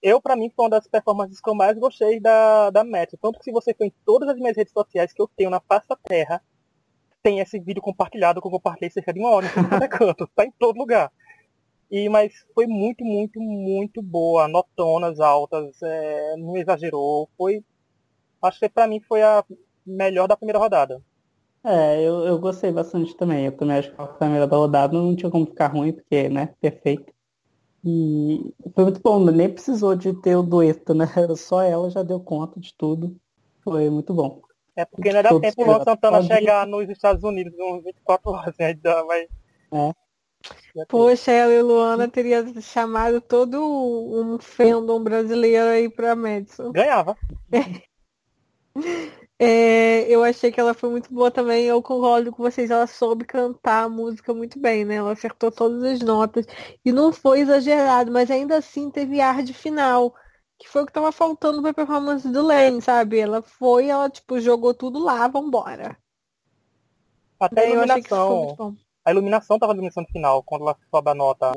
Eu, 0.01 0.21
pra 0.21 0.37
mim, 0.37 0.51
foi 0.55 0.65
uma 0.67 0.71
das 0.71 0.87
performances 0.87 1.41
que 1.41 1.51
eu 1.51 1.55
mais 1.55 1.77
gostei 1.77 2.21
da, 2.21 2.71
da 2.71 2.85
Metro. 2.85 3.19
Tanto 3.21 3.39
que 3.39 3.45
se 3.45 3.51
você 3.51 3.75
for 3.75 3.85
em 3.85 3.93
todas 4.05 4.29
as 4.29 4.37
minhas 4.37 4.57
redes 4.57 4.73
sociais 4.73 5.13
que 5.13 5.21
eu 5.21 5.29
tenho 5.37 5.51
na 5.51 5.61
da 5.69 5.97
terra, 6.05 6.43
tem 7.23 7.41
esse 7.41 7.59
vídeo 7.59 7.83
compartilhado 7.83 8.41
que 8.41 8.47
eu 8.47 8.51
compartilhei 8.51 8.91
cerca 8.91 9.13
de 9.13 9.19
uma 9.19 9.31
hora 9.31 9.47
em 9.47 9.69
cada 9.69 9.89
canto. 9.89 10.29
Tá 10.35 10.45
em 10.45 10.53
todo 10.53 10.79
lugar. 10.79 11.11
E, 11.91 12.09
mas 12.09 12.33
foi 12.55 12.67
muito, 12.67 13.05
muito, 13.05 13.41
muito 13.41 14.03
boa. 14.03 14.47
Notonas 14.47 15.19
altas, 15.19 15.83
é, 15.83 16.37
não 16.37 16.57
exagerou. 16.57 17.29
Foi. 17.37 17.65
Acho 18.41 18.61
que 18.61 18.69
pra 18.69 18.87
mim 18.87 19.01
foi 19.01 19.23
a 19.23 19.45
melhor 19.85 20.29
da 20.29 20.37
primeira 20.37 20.59
rodada. 20.59 21.03
É, 21.71 22.01
eu, 22.01 22.25
eu 22.25 22.39
gostei 22.39 22.73
bastante 22.73 23.15
também. 23.15 23.45
Eu 23.45 23.53
também 23.53 23.77
acho 23.77 23.95
que 23.95 24.01
a 24.01 24.07
câmera 24.07 24.47
da 24.47 24.57
rodada 24.57 24.97
não 24.97 25.15
tinha 25.15 25.31
como 25.31 25.45
ficar 25.45 25.67
ruim, 25.67 25.93
porque, 25.93 26.31
né, 26.31 26.55
perfeito. 26.59 27.13
E 27.85 28.55
foi 28.75 28.85
muito 28.85 29.03
bom, 29.03 29.23
nem 29.23 29.51
precisou 29.51 29.95
de 29.95 30.15
ter 30.15 30.35
o 30.35 30.43
dueto, 30.43 30.95
né? 30.95 31.07
Era 31.15 31.37
só 31.37 31.61
ela, 31.61 31.91
já 31.91 32.03
deu 32.03 32.19
conta 32.21 32.59
de 32.59 32.73
tudo. 32.75 33.15
Foi 33.63 33.91
muito 33.91 34.15
bom. 34.15 34.41
É 34.75 34.87
porque 34.87 35.13
não 35.13 35.23
dá 35.23 35.29
tempo 35.29 35.71
o 35.71 35.85
Santana 35.85 36.23
chegar 36.23 36.67
nos 36.67 36.89
Estados 36.89 37.23
Unidos 37.23 37.53
em 37.59 37.83
24 37.83 38.31
horas, 38.31 38.55
né? 38.59 38.71
Então, 38.71 39.07
mas... 39.07 39.29
É. 39.71 39.93
Poxa, 40.89 41.33
ela 41.33 41.53
e 41.53 41.61
Luana 41.61 42.09
teria 42.09 42.47
chamado 42.63 43.21
todo 43.21 43.61
um 43.61 44.39
fandom 44.39 45.03
brasileiro 45.03 45.67
aí 45.67 45.91
pra 45.91 46.17
Madison. 46.17 46.73
Ganhava. 46.73 47.15
É, 49.41 50.03
eu 50.09 50.25
achei 50.25 50.51
que 50.51 50.59
ela 50.59 50.75
foi 50.75 50.91
muito 50.91 51.13
boa 51.15 51.31
também. 51.31 51.65
Eu 51.65 51.81
concordo 51.81 52.33
com 52.33 52.43
vocês. 52.43 52.71
Ela 52.71 52.87
soube 52.87 53.25
cantar 53.25 53.85
a 53.85 53.89
música 53.89 54.35
muito 54.35 54.59
bem, 54.59 54.85
né? 54.85 54.97
Ela 54.97 55.13
acertou 55.13 55.53
todas 55.53 55.83
as 55.85 56.01
notas. 56.01 56.47
E 56.85 56.91
não 56.91 57.13
foi 57.13 57.41
exagerado, 57.41 58.11
mas 58.11 58.31
ainda 58.31 58.57
assim 58.57 58.91
teve 58.91 59.21
ar 59.21 59.43
de 59.43 59.55
final. 59.55 60.13
Que 60.59 60.69
foi 60.69 60.83
o 60.83 60.87
que 60.87 60.93
tava 60.93 61.13
faltando 61.13 61.63
pra 61.63 61.73
performance 61.73 62.29
do 62.29 62.43
Lane, 62.43 62.83
sabe? 62.83 63.21
Ela 63.21 63.41
foi, 63.41 63.89
ela, 63.89 64.11
tipo, 64.11 64.41
jogou 64.41 64.75
tudo 64.75 64.99
lá, 64.99 65.29
vambora. 65.29 65.97
Até 67.39 67.67
a 67.67 67.71
iluminação. 67.71 68.77
A 69.05 69.11
iluminação 69.13 69.59
tava 69.59 69.73
na 69.73 69.77
iluminação 69.77 70.05
final, 70.13 70.43
quando 70.43 70.63
ela 70.63 70.77
sobe 70.91 71.11
a 71.11 71.15
nota 71.15 71.53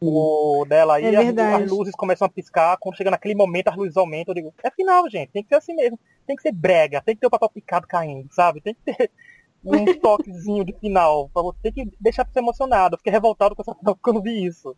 o 0.00 0.64
dela 0.68 0.96
aí, 0.96 1.14
é 1.14 1.16
as, 1.16 1.62
as, 1.62 1.70
luzes 1.70 1.94
começam 1.94 2.26
a 2.26 2.28
piscar, 2.28 2.76
quando 2.78 2.96
chega 2.96 3.10
naquele 3.10 3.34
momento 3.34 3.68
as 3.68 3.76
luzes 3.76 3.96
aumentam, 3.96 4.32
eu 4.32 4.34
digo, 4.34 4.54
é 4.62 4.70
final, 4.70 5.08
gente, 5.08 5.30
tem 5.30 5.42
que 5.42 5.48
ser 5.48 5.56
assim 5.56 5.74
mesmo, 5.74 5.98
tem 6.26 6.36
que 6.36 6.42
ser 6.42 6.52
brega, 6.52 7.00
tem 7.00 7.14
que 7.14 7.20
ter 7.20 7.26
o 7.26 7.30
papel 7.30 7.50
picado 7.50 7.86
caindo, 7.86 8.32
sabe? 8.32 8.60
Tem 8.60 8.74
que 8.74 8.80
ter 8.82 9.10
um 9.64 9.98
toquezinho 9.98 10.64
de 10.64 10.72
final, 10.74 11.30
pra 11.32 11.42
você 11.42 11.58
ter 11.62 11.72
que 11.72 11.90
deixar 12.00 12.26
você 12.26 12.38
emocionado, 12.38 12.94
eu 12.94 12.98
fiquei 12.98 13.12
revoltado 13.12 13.54
com 13.54 13.62
essa 13.62 13.74
final 13.74 13.98
quando 14.02 14.22
vi 14.22 14.44
isso. 14.44 14.76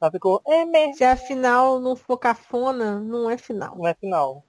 Ela 0.00 0.10
ficou, 0.10 0.40
é 0.46 0.64
mesmo. 0.64 0.94
Se 0.94 1.04
a 1.04 1.16
final 1.16 1.80
não 1.80 1.96
for 1.96 2.18
cafona, 2.18 3.00
não 3.00 3.28
é 3.28 3.36
final. 3.36 3.76
Não 3.76 3.86
é 3.86 3.94
final. 3.94 4.44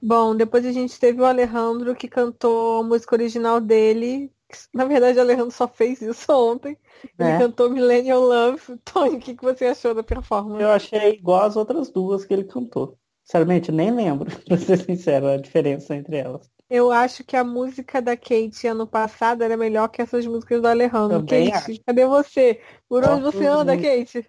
Bom, 0.00 0.36
depois 0.36 0.64
a 0.64 0.70
gente 0.70 1.00
teve 1.00 1.20
o 1.20 1.24
Alejandro 1.24 1.94
que 1.96 2.06
cantou 2.06 2.80
a 2.80 2.84
música 2.84 3.16
original 3.16 3.60
dele, 3.60 4.30
na 4.72 4.84
verdade, 4.84 5.18
o 5.18 5.20
Alejandro 5.20 5.50
só 5.50 5.66
fez 5.66 6.00
isso 6.00 6.32
ontem. 6.32 6.78
Ele 7.18 7.28
é. 7.28 7.38
cantou 7.38 7.70
Millennial 7.70 8.20
Love. 8.20 8.78
Tony, 8.84 9.16
o 9.16 9.18
que, 9.18 9.34
que 9.34 9.42
você 9.42 9.66
achou 9.66 9.94
da 9.94 10.02
performance? 10.02 10.62
Eu 10.62 10.70
achei 10.70 11.14
igual 11.14 11.42
as 11.42 11.56
outras 11.56 11.90
duas 11.90 12.24
que 12.24 12.32
ele 12.32 12.44
cantou. 12.44 12.96
Sinceramente, 13.26 13.72
nem 13.72 13.90
lembro, 13.90 14.30
pra 14.46 14.56
ser 14.56 14.78
sincero, 14.78 15.26
a 15.26 15.36
diferença 15.36 15.96
entre 15.96 16.16
elas. 16.16 16.48
Eu 16.70 16.92
acho 16.92 17.24
que 17.24 17.36
a 17.36 17.42
música 17.42 18.00
da 18.00 18.16
Kate 18.16 18.66
ano 18.68 18.86
passado 18.86 19.42
era 19.42 19.56
melhor 19.56 19.88
que 19.88 20.00
essas 20.00 20.24
músicas 20.26 20.62
do 20.62 20.68
Alejandro. 20.68 21.18
Também 21.18 21.50
Kate, 21.50 21.72
acho. 21.72 21.84
cadê 21.84 22.06
você? 22.06 22.60
Por 22.88 23.04
onde 23.04 23.22
você 23.22 23.44
anda, 23.44 23.76
Kate? 23.76 24.28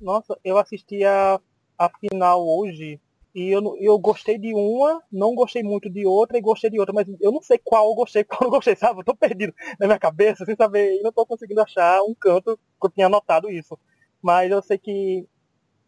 Nossa, 0.00 0.36
eu 0.44 0.58
assisti 0.58 1.04
a, 1.04 1.40
a 1.78 1.90
final 2.00 2.44
hoje 2.44 3.00
e 3.34 3.50
eu, 3.50 3.76
eu 3.78 3.96
gostei 3.98 4.36
de 4.36 4.52
uma, 4.52 5.00
não 5.12 5.34
gostei 5.34 5.62
muito 5.62 5.88
de 5.88 6.04
outra 6.04 6.38
e 6.38 6.40
gostei 6.40 6.70
de 6.70 6.78
outra, 6.80 6.92
mas 6.92 7.08
eu 7.20 7.30
não 7.30 7.42
sei 7.42 7.58
qual 7.58 7.88
eu 7.88 7.94
gostei, 7.94 8.22
qual 8.24 8.40
eu 8.42 8.44
não 8.46 8.50
gostei, 8.50 8.74
sabe? 8.74 9.00
Eu 9.00 9.04
tô 9.04 9.14
perdido 9.14 9.52
na 9.78 9.86
minha 9.86 9.98
cabeça, 9.98 10.44
sem 10.44 10.56
saber, 10.56 10.96
e 10.96 11.02
não 11.02 11.12
tô 11.12 11.24
conseguindo 11.24 11.60
achar 11.60 12.02
um 12.02 12.14
canto 12.14 12.56
que 12.80 12.86
eu 12.86 12.90
tinha 12.90 13.06
anotado 13.06 13.48
isso. 13.48 13.78
Mas 14.20 14.50
eu 14.50 14.60
sei 14.60 14.78
que 14.78 15.24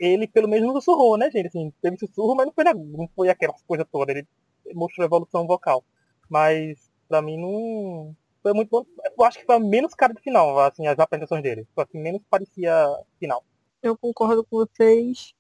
ele 0.01 0.27
pelo 0.27 0.49
menos 0.49 0.67
não 0.67 0.75
sussurrou, 0.75 1.19
né, 1.19 1.31
gente? 1.31 1.49
Assim, 1.49 1.73
teve 1.83 1.99
sussurro, 1.99 2.35
mas 2.35 2.47
não 2.47 2.53
foi, 2.53 2.65
não 2.65 3.09
foi 3.15 3.85
toda. 3.85 4.11
Ele 4.11 4.27
mostrou 4.75 5.05
evolução 5.05 5.47
vocal. 5.47 5.85
Mas, 6.29 6.91
pra 7.07 7.21
mim, 7.21 7.37
não. 7.37 8.17
Foi 8.43 8.55
muito 8.55 8.71
bom. 8.71 8.87
Eu 9.19 9.25
acho 9.25 9.39
que 9.39 9.45
foi 9.45 9.59
menos 9.59 9.95
cara 9.95 10.15
de 10.15 10.23
final, 10.23 10.59
assim, 10.61 10.87
as 10.87 10.99
apresentações 10.99 11.43
dele. 11.43 11.69
Foi 11.75 11.85
assim, 11.85 11.99
menos 12.01 12.23
parecia 12.31 12.89
final. 13.19 13.45
Eu 13.83 13.97
concordo 13.99 14.43
com 14.45 14.57
vocês. 14.57 15.35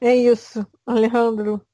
É 0.00 0.14
isso, 0.14 0.66
Alejandro. 0.84 1.64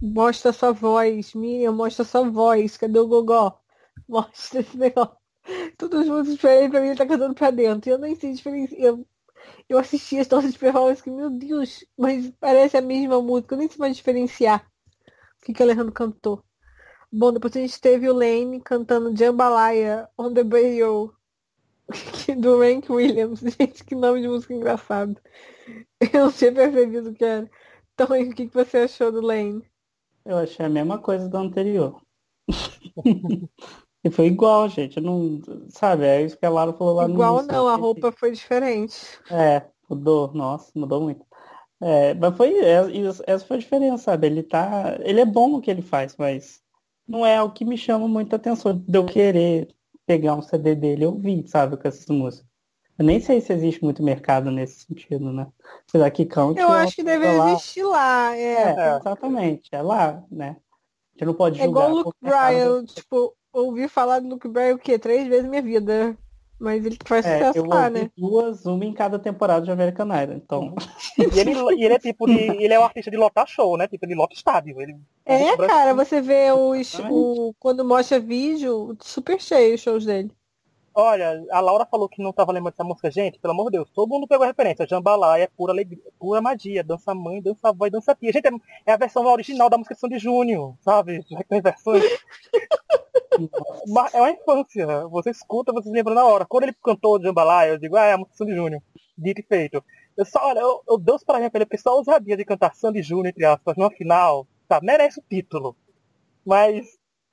Mostra 0.00 0.52
sua 0.52 0.72
voz. 0.72 1.34
Miriam, 1.34 1.72
mostra 1.72 2.04
sua 2.04 2.28
voz. 2.30 2.78
Cadê 2.78 2.98
o 2.98 3.06
Gogó? 3.06 3.60
Mostra 4.08 4.60
esse 4.60 4.76
negócio. 4.78 5.16
Todos 5.76 6.00
os 6.00 6.08
músicos 6.08 6.34
diferentes 6.34 6.70
pra 6.70 6.80
mim 6.80 6.88
ele 6.88 6.96
tá 6.96 7.06
cantando 7.06 7.34
pra 7.34 7.50
dentro. 7.50 7.90
Eu 7.90 7.98
nem 7.98 8.14
sei 8.14 8.32
diferenciar. 8.32 8.94
Eu 9.68 9.78
assisti 9.78 10.18
as 10.18 10.28
nossas 10.28 10.56
performances 10.56 11.02
que, 11.02 11.10
meu 11.10 11.30
Deus, 11.30 11.84
mas 11.96 12.32
parece 12.40 12.76
a 12.76 12.82
mesma 12.82 13.20
música. 13.20 13.54
Eu 13.54 13.58
nem 13.58 13.68
sei 13.68 13.78
mais 13.78 13.96
diferenciar 13.96 14.66
o 15.40 15.44
que, 15.44 15.52
que 15.52 15.62
o 15.62 15.64
Alejandro 15.64 15.92
cantou. 15.92 16.42
Bom, 17.10 17.32
depois 17.32 17.56
a 17.56 17.60
gente 17.60 17.80
teve 17.80 18.08
o 18.08 18.12
Lane 18.12 18.60
cantando 18.60 19.16
Jambalaya 19.16 20.08
on 20.18 20.32
the 20.34 20.42
Radio 20.42 21.14
do 22.38 22.58
Rank 22.58 22.90
Williams. 22.90 23.40
Gente, 23.58 23.84
que 23.84 23.94
nome 23.94 24.20
de 24.20 24.28
música 24.28 24.54
engraçado. 24.54 25.18
Eu 26.00 26.26
não 26.26 26.32
tinha 26.32 26.52
percebido 26.52 27.10
o 27.10 27.14
que 27.14 27.24
era. 27.24 27.50
Então, 27.94 28.06
o 28.06 28.34
que, 28.34 28.46
que 28.46 28.54
você 28.54 28.78
achou 28.78 29.10
do 29.10 29.20
Lane? 29.20 29.62
Eu 30.24 30.36
achei 30.36 30.66
a 30.66 30.68
mesma 30.68 30.98
coisa 30.98 31.28
do 31.28 31.36
anterior. 31.36 32.02
e 34.08 34.10
foi 34.10 34.26
igual, 34.26 34.68
gente. 34.68 35.00
Não, 35.00 35.40
sabe, 35.68 36.04
é 36.04 36.22
isso 36.22 36.36
que 36.36 36.46
a 36.46 36.50
Lara 36.50 36.72
falou 36.72 36.94
lá 36.94 37.08
igual, 37.08 37.36
no. 37.36 37.44
Igual 37.44 37.64
não, 37.64 37.68
a 37.68 37.76
roupa 37.76 38.10
foi 38.10 38.32
diferente. 38.32 38.96
É, 39.30 39.62
mudou. 39.88 40.32
Nossa, 40.32 40.70
mudou 40.74 41.02
muito. 41.02 41.24
É, 41.80 42.14
mas 42.14 42.36
foi 42.36 42.58
é, 42.58 42.80
essa 43.26 43.46
foi 43.46 43.56
a 43.58 43.60
diferença, 43.60 44.04
sabe? 44.04 44.26
Ele 44.26 44.42
tá, 44.42 44.98
ele 45.00 45.20
é 45.20 45.24
bom 45.24 45.48
no 45.48 45.60
que 45.60 45.70
ele 45.70 45.82
faz, 45.82 46.16
mas 46.16 46.60
não 47.06 47.24
é 47.24 47.40
o 47.42 47.52
que 47.52 47.64
me 47.64 47.76
chama 47.76 48.08
muita 48.08 48.36
atenção 48.36 48.76
de 48.76 48.98
eu 48.98 49.04
querer 49.04 49.68
pegar 50.06 50.34
um 50.34 50.42
CD 50.42 50.74
dele 50.74 51.04
e 51.04 51.06
ouvir, 51.06 51.46
sabe, 51.46 51.76
com 51.76 51.86
essas 51.86 52.06
músicas. 52.06 52.48
Eu 52.98 53.04
nem 53.04 53.20
sei 53.20 53.40
se 53.40 53.52
existe 53.52 53.84
muito 53.84 54.02
mercado 54.02 54.50
nesse 54.50 54.86
sentido, 54.86 55.32
né? 55.32 55.46
Apesar 55.88 56.10
que 56.10 56.26
country... 56.26 56.62
Eu 56.62 56.72
acho 56.72 56.96
que 56.96 57.04
deve 57.04 57.30
lá... 57.30 57.52
existir 57.52 57.84
lá, 57.84 58.36
é. 58.36 58.74
é. 58.74 58.96
Exatamente, 58.96 59.68
é 59.70 59.82
lá, 59.82 60.24
né? 60.30 60.56
A 60.58 61.12
gente 61.12 61.26
não 61.26 61.34
pode 61.34 61.58
julgar. 61.58 61.82
É 61.82 61.86
igual 61.86 61.90
o 61.92 62.02
Luke 62.02 62.18
Bryan, 62.20 62.84
tipo, 62.86 63.36
ouvi 63.66 63.88
falar 63.88 64.20
do 64.20 64.28
Luke 64.28 64.48
Bryan 64.48 64.74
o 64.74 64.78
quê? 64.78 64.98
Três 64.98 65.26
vezes 65.26 65.44
na 65.44 65.50
minha 65.50 65.62
vida. 65.62 66.16
Mas 66.58 66.84
ele 66.84 66.98
faz 67.04 67.24
é, 67.24 67.38
sucesso 67.38 67.58
eu 67.58 67.66
lá, 67.66 67.88
né? 67.88 68.10
duas, 68.16 68.66
uma 68.66 68.84
em 68.84 68.92
cada 68.92 69.16
temporada 69.16 69.64
de 69.64 69.70
American 69.70 70.08
Idol, 70.22 70.36
então... 70.36 70.74
e, 71.16 71.38
ele, 71.38 71.52
e 71.76 71.84
ele 71.84 71.94
é 71.94 71.98
tipo 72.00 72.26
de, 72.26 72.32
ele 72.34 72.74
é 72.74 72.80
um 72.80 72.82
artista 72.82 73.12
de 73.12 73.16
lotar 73.16 73.46
show, 73.46 73.76
né? 73.76 73.86
Tipo, 73.86 74.04
ele 74.04 74.16
lota 74.16 74.34
estádio. 74.34 74.80
Ele, 74.80 74.96
é, 75.24 75.56
cara, 75.56 75.94
você 75.94 76.20
vê 76.20 76.50
os, 76.50 76.94
o, 77.08 77.54
quando 77.60 77.84
mostra 77.84 78.18
vídeo, 78.18 78.96
super 79.00 79.40
cheio 79.40 79.76
os 79.76 79.80
shows 79.80 80.04
dele. 80.04 80.32
Olha, 81.00 81.46
a 81.52 81.60
Laura 81.60 81.86
falou 81.86 82.08
que 82.08 82.20
não 82.20 82.32
tava 82.32 82.50
lembrando 82.50 82.72
dessa 82.72 82.82
música. 82.82 83.08
Gente, 83.08 83.38
pelo 83.38 83.52
amor 83.52 83.66
de 83.66 83.78
Deus, 83.78 83.88
todo 83.94 84.08
mundo 84.08 84.26
pegou 84.26 84.42
a 84.42 84.48
referência. 84.48 84.84
Jambalaya 84.84 85.44
é 85.44 85.46
pura 85.46 85.72
alegria, 85.72 86.02
pura 86.18 86.40
magia. 86.40 86.82
Dança 86.82 87.14
mãe, 87.14 87.40
dança 87.40 87.68
avó 87.68 87.86
e 87.86 87.90
dança 87.90 88.16
tia. 88.16 88.32
Gente, 88.32 88.48
é, 88.48 88.50
é 88.84 88.92
a 88.94 88.96
versão 88.96 89.24
original 89.24 89.70
da 89.70 89.78
música 89.78 89.94
de 89.94 90.00
Sandy 90.00 90.18
Júnior, 90.18 90.74
sabe? 90.80 91.24
Já 91.30 91.40
tem 91.44 91.60
versões. 91.60 92.02
é 94.12 94.20
uma 94.20 94.30
infância. 94.30 95.06
Você 95.08 95.30
escuta, 95.30 95.72
você 95.72 95.88
se 95.88 95.94
lembra 95.94 96.14
na 96.14 96.24
hora. 96.24 96.46
Quando 96.46 96.64
ele 96.64 96.74
cantou 96.82 97.22
Jambalaya, 97.22 97.70
eu 97.70 97.78
digo, 97.78 97.96
ah, 97.96 98.04
é 98.04 98.12
a 98.12 98.18
música 98.18 98.36
Sandy 98.36 98.54
Júnior. 98.54 98.82
Dito 99.16 99.40
e 99.40 99.44
feito. 99.44 99.84
Eu 100.16 100.24
só, 100.24 100.40
olha, 100.48 100.60
eu, 100.60 100.82
eu 100.88 100.98
dou 100.98 101.16
os 101.16 101.24
parabéns 101.24 101.50
pra 101.50 101.58
ele, 101.58 101.66
porque 101.66 101.78
só 101.78 101.96
ousadia 101.96 102.36
de 102.36 102.44
cantar 102.44 102.74
Sandy 102.74 103.02
Júnior, 103.02 103.28
entre 103.28 103.44
aspas, 103.44 103.76
no 103.76 103.90
final, 103.90 104.46
sabe? 104.68 104.86
Merece 104.86 105.20
o 105.20 105.24
título. 105.28 105.76
Mas, 106.44 106.86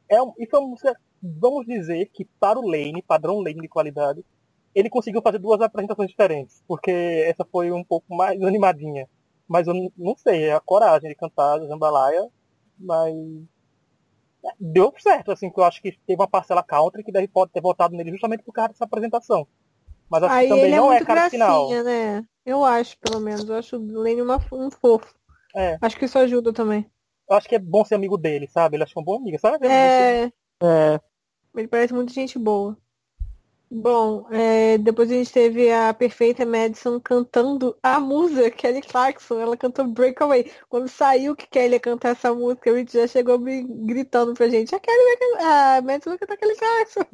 é, 0.10 0.18
isso 0.40 0.56
é 0.56 0.60
uma 0.60 0.68
música 0.68 0.96
vamos 1.40 1.66
dizer 1.66 2.10
que 2.14 2.26
para 2.40 2.60
o 2.60 2.68
Lane, 2.68 3.02
padrão 3.02 3.40
Lane 3.40 3.62
de 3.62 3.68
qualidade, 3.68 4.24
ele 4.74 4.90
conseguiu 4.90 5.22
fazer 5.22 5.40
duas 5.40 5.62
apresentações 5.62 6.10
diferentes, 6.10 6.64
porque 6.68 6.92
essa 6.92 7.46
foi 7.46 7.72
um 7.72 7.84
pouco 7.84 8.14
mais 8.16 8.42
animadinha. 8.42 9.08
Mas 9.48 9.68
eu 9.68 9.74
não 9.98 10.16
sei, 10.18 10.46
é 10.46 10.54
a 10.54 10.60
coragem 10.60 11.10
de 11.10 11.16
cantar 11.16 11.60
Jambalaya, 11.62 12.28
mas 12.78 13.16
deu 14.60 14.94
certo, 14.98 15.32
assim, 15.32 15.50
que 15.50 15.60
eu 15.60 15.64
acho 15.64 15.82
que 15.82 15.92
teve 16.06 16.22
uma 16.22 16.28
parcela 16.28 16.64
country 16.64 17.04
que 17.04 17.12
deve 17.12 17.28
pode 17.28 17.52
ter 17.52 17.62
votado 17.62 17.96
nele 17.96 18.12
justamente 18.12 18.44
por 18.44 18.54
causa 18.54 18.70
dessa 18.70 18.86
apresentação. 18.86 19.48
Mas 20.10 20.24
acho 20.24 20.34
Aí 20.34 20.48
que 20.48 20.50
também 20.50 20.66
ele 20.66 20.76
não 20.76 20.92
é, 20.92 20.98
é 20.98 21.06
cara 21.06 21.30
final. 21.30 21.70
Né? 21.70 22.24
Eu 22.46 22.64
acho, 22.64 22.98
pelo 23.00 23.20
menos. 23.20 23.48
Eu 23.50 23.56
acho 23.56 23.78
o 23.78 24.02
Lane 24.02 24.22
uma, 24.22 24.40
um 24.52 24.70
fofo. 24.70 25.14
É. 25.56 25.78
Acho 25.82 25.98
que 25.98 26.06
isso 26.06 26.20
ajuda 26.20 26.54
também. 26.54 26.90
Eu 27.28 27.36
acho 27.36 27.50
que 27.50 27.56
é 27.56 27.60
bom 27.60 27.84
ser 27.84 27.96
amigo 27.96 28.18
dele, 28.18 28.48
sabe? 28.48 28.78
Ele 28.78 28.84
acha 28.84 29.00
um 29.00 29.04
bom 29.04 29.18
amigo, 29.18 29.40
sabe? 29.40 29.68
É... 29.68 30.32
é. 30.62 31.00
Ele 31.56 31.68
parece 31.68 31.94
muito 31.94 32.14
gente 32.14 32.38
boa. 32.38 32.78
Bom, 33.70 34.28
é, 34.32 34.78
depois 34.78 35.12
a 35.12 35.16
gente 35.16 35.34
teve 35.34 35.72
a 35.72 35.94
perfeita 35.94 36.46
Madison 36.46 37.00
cantando 37.00 37.78
a 37.82 38.00
música, 38.00 38.50
Kelly 38.52 38.82
Clarkson. 38.82 39.40
Ela 39.40 39.58
cantou 39.58 39.88
Breakaway. 39.88 40.52
Quando 40.70 40.88
saiu 40.88 41.36
que 41.36 41.48
Kelly 41.48 41.74
ia 41.74 41.80
cantar 41.80 42.10
essa 42.10 42.34
música, 42.34 42.72
a 42.72 42.78
gente 42.78 42.94
já 42.94 43.08
chegou 43.08 43.40
gritando 43.40 44.34
pra 44.34 44.48
gente, 44.48 44.74
a 44.74 44.80
Kelly 44.80 45.04
vai 45.04 45.18
cantar, 45.18 45.78
a 45.78 45.82
Madison 45.82 46.10
vai 46.12 46.20
cantar 46.20 46.38
Kelly 46.38 46.56
Clarkson. 46.56 47.06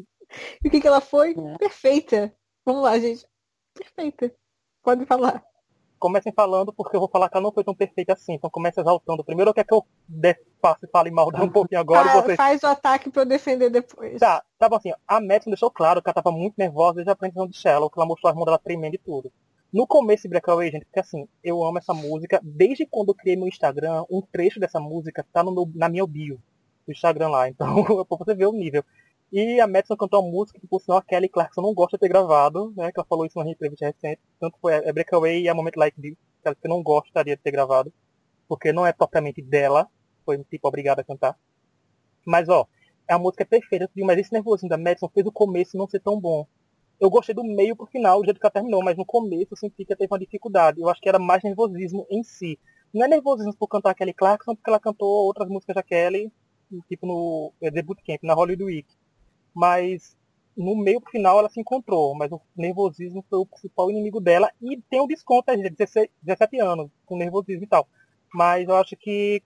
E 0.63 0.67
o 0.67 0.71
que, 0.71 0.81
que 0.81 0.87
ela 0.87 1.01
foi? 1.01 1.31
É. 1.31 1.57
Perfeita. 1.57 2.33
Vamos 2.65 2.83
lá, 2.83 2.99
gente. 2.99 3.25
Perfeita. 3.73 4.33
Pode 4.83 5.05
falar 5.05 5.43
comecem 6.01 6.33
falando, 6.33 6.73
porque 6.73 6.95
eu 6.95 6.99
vou 6.99 7.07
falar 7.07 7.29
que 7.29 7.37
ela 7.37 7.43
não 7.43 7.51
foi 7.51 7.63
tão 7.63 7.75
perfeita 7.75 8.13
assim. 8.13 8.33
Então 8.33 8.49
comece 8.49 8.81
exaltando. 8.81 9.23
Primeiro 9.23 9.53
quer 9.53 9.63
que 9.63 9.73
eu 9.73 9.85
faça 10.59 10.85
e 10.85 10.89
fale 10.89 11.11
mal 11.11 11.29
um 11.33 11.47
pouquinho 11.47 11.79
agora. 11.79 12.09
Ah, 12.09 12.21
vocês... 12.21 12.35
Faz 12.35 12.63
o 12.63 12.67
ataque 12.67 13.09
pra 13.11 13.21
eu 13.21 13.25
defender 13.25 13.69
depois. 13.69 14.19
Tá, 14.19 14.43
tá 14.57 14.67
bom 14.67 14.75
assim. 14.75 14.91
A 15.07 15.21
Madison 15.21 15.51
deixou 15.51 15.69
claro 15.69 16.01
que 16.01 16.09
ela 16.09 16.15
tava 16.15 16.35
muito 16.35 16.55
nervosa 16.57 16.95
desde 16.95 17.11
a 17.11 17.13
apresentação 17.13 17.47
de 17.47 17.55
Shallow, 17.55 17.89
que 17.89 17.99
ela 17.99 18.07
mostrou 18.07 18.29
as 18.29 18.35
mãos 18.35 18.45
dela 18.45 18.57
tremendo 18.57 18.95
e 18.95 18.97
tudo. 18.97 19.31
No 19.71 19.87
começo 19.87 20.23
de 20.23 20.29
Breakaway, 20.29 20.69
gente, 20.71 20.85
porque 20.85 20.99
assim, 20.99 21.27
eu 21.43 21.63
amo 21.63 21.77
essa 21.77 21.93
música. 21.93 22.41
Desde 22.43 22.85
quando 22.85 23.09
eu 23.09 23.15
criei 23.15 23.37
meu 23.37 23.47
Instagram, 23.47 24.03
um 24.09 24.21
trecho 24.21 24.59
dessa 24.59 24.79
música 24.79 25.25
tá 25.31 25.43
no 25.43 25.51
meu, 25.51 25.69
na 25.73 25.87
minha 25.87 26.05
bio 26.05 26.41
do 26.85 26.91
Instagram 26.91 27.29
lá. 27.29 27.47
Então, 27.47 27.83
pra 28.05 28.17
você 28.17 28.33
ver 28.33 28.47
o 28.47 28.51
nível. 28.51 28.83
E 29.31 29.61
a 29.61 29.67
Madison 29.67 29.95
cantou 29.95 30.21
uma 30.21 30.29
música 30.29 30.59
que, 30.59 30.67
por 30.67 30.81
sinal, 30.81 30.97
a 30.97 31.01
Kelly 31.01 31.29
Clarkson 31.29 31.61
não 31.61 31.73
gosta 31.73 31.95
de 31.95 32.01
ter 32.01 32.09
gravado, 32.09 32.73
né? 32.75 32.91
Que 32.91 32.99
ela 32.99 33.07
falou 33.07 33.25
isso 33.25 33.39
numa 33.39 33.49
entrevista 33.49 33.85
recente. 33.85 34.19
Tanto 34.37 34.57
foi 34.59 34.75
a 34.75 34.91
Breakaway 34.91 35.43
e 35.43 35.47
a 35.47 35.53
Moment 35.53 35.71
Like 35.77 36.01
This, 36.01 36.17
que 36.41 36.47
ela 36.47 36.57
não 36.65 36.83
gostaria 36.83 37.37
de 37.37 37.41
ter 37.41 37.51
gravado. 37.51 37.93
Porque 38.45 38.73
não 38.73 38.85
é 38.85 38.91
propriamente 38.91 39.41
dela. 39.41 39.87
Foi, 40.25 40.37
tipo, 40.43 40.67
obrigada 40.67 40.99
a 40.99 41.05
cantar. 41.05 41.39
Mas, 42.25 42.49
ó, 42.49 42.67
a 43.09 43.17
música 43.17 43.43
é 43.43 43.45
perfeita, 43.45 43.89
mas 43.95 44.19
esse 44.19 44.33
nervosismo 44.33 44.67
da 44.67 44.77
Madison 44.77 45.07
fez 45.07 45.25
o 45.25 45.31
começo 45.31 45.77
não 45.77 45.87
ser 45.87 46.01
tão 46.01 46.19
bom. 46.19 46.45
Eu 46.99 47.09
gostei 47.09 47.33
do 47.33 47.43
meio 47.43 47.73
pro 47.73 47.87
final, 47.87 48.19
do 48.19 48.25
jeito 48.25 48.39
que 48.39 48.45
ela 48.45 48.51
terminou, 48.51 48.83
mas 48.83 48.97
no 48.97 49.05
começo 49.05 49.47
eu 49.51 49.57
senti 49.57 49.85
que 49.85 49.93
ela 49.93 49.97
teve 49.97 50.11
uma 50.11 50.19
dificuldade. 50.19 50.81
Eu 50.81 50.89
acho 50.89 50.99
que 50.99 51.07
era 51.07 51.17
mais 51.17 51.41
nervosismo 51.41 52.05
em 52.11 52.21
si. 52.21 52.59
Não 52.93 53.05
é 53.05 53.07
nervosismo 53.07 53.55
por 53.55 53.67
cantar 53.67 53.91
a 53.91 53.95
Kelly 53.95 54.13
Clarkson, 54.13 54.55
porque 54.55 54.69
ela 54.69 54.79
cantou 54.79 55.07
outras 55.07 55.47
músicas 55.47 55.73
da 55.73 55.81
Kelly, 55.81 56.31
tipo 56.89 57.07
no 57.07 57.53
The 57.61 57.81
Bootcamp, 57.81 58.19
na 58.23 58.33
Hollywood 58.33 58.65
Week 58.65 59.00
mas 59.53 60.15
no 60.55 60.75
meio 60.75 61.01
final 61.09 61.39
ela 61.39 61.49
se 61.49 61.59
encontrou, 61.59 62.13
mas 62.15 62.31
o 62.31 62.41
nervosismo 62.55 63.23
foi 63.29 63.39
o 63.39 63.45
principal 63.45 63.89
inimigo 63.89 64.19
dela 64.19 64.51
e 64.61 64.77
tem 64.89 65.01
um 65.01 65.07
desconto, 65.07 65.51
gente, 65.53 65.69
17, 65.71 66.11
17 66.21 66.59
anos, 66.59 66.89
com 67.05 67.17
nervosismo 67.17 67.63
e 67.63 67.67
tal. 67.67 67.87
Mas 68.33 68.67
eu 68.67 68.75
acho 68.75 68.95
que 68.95 69.41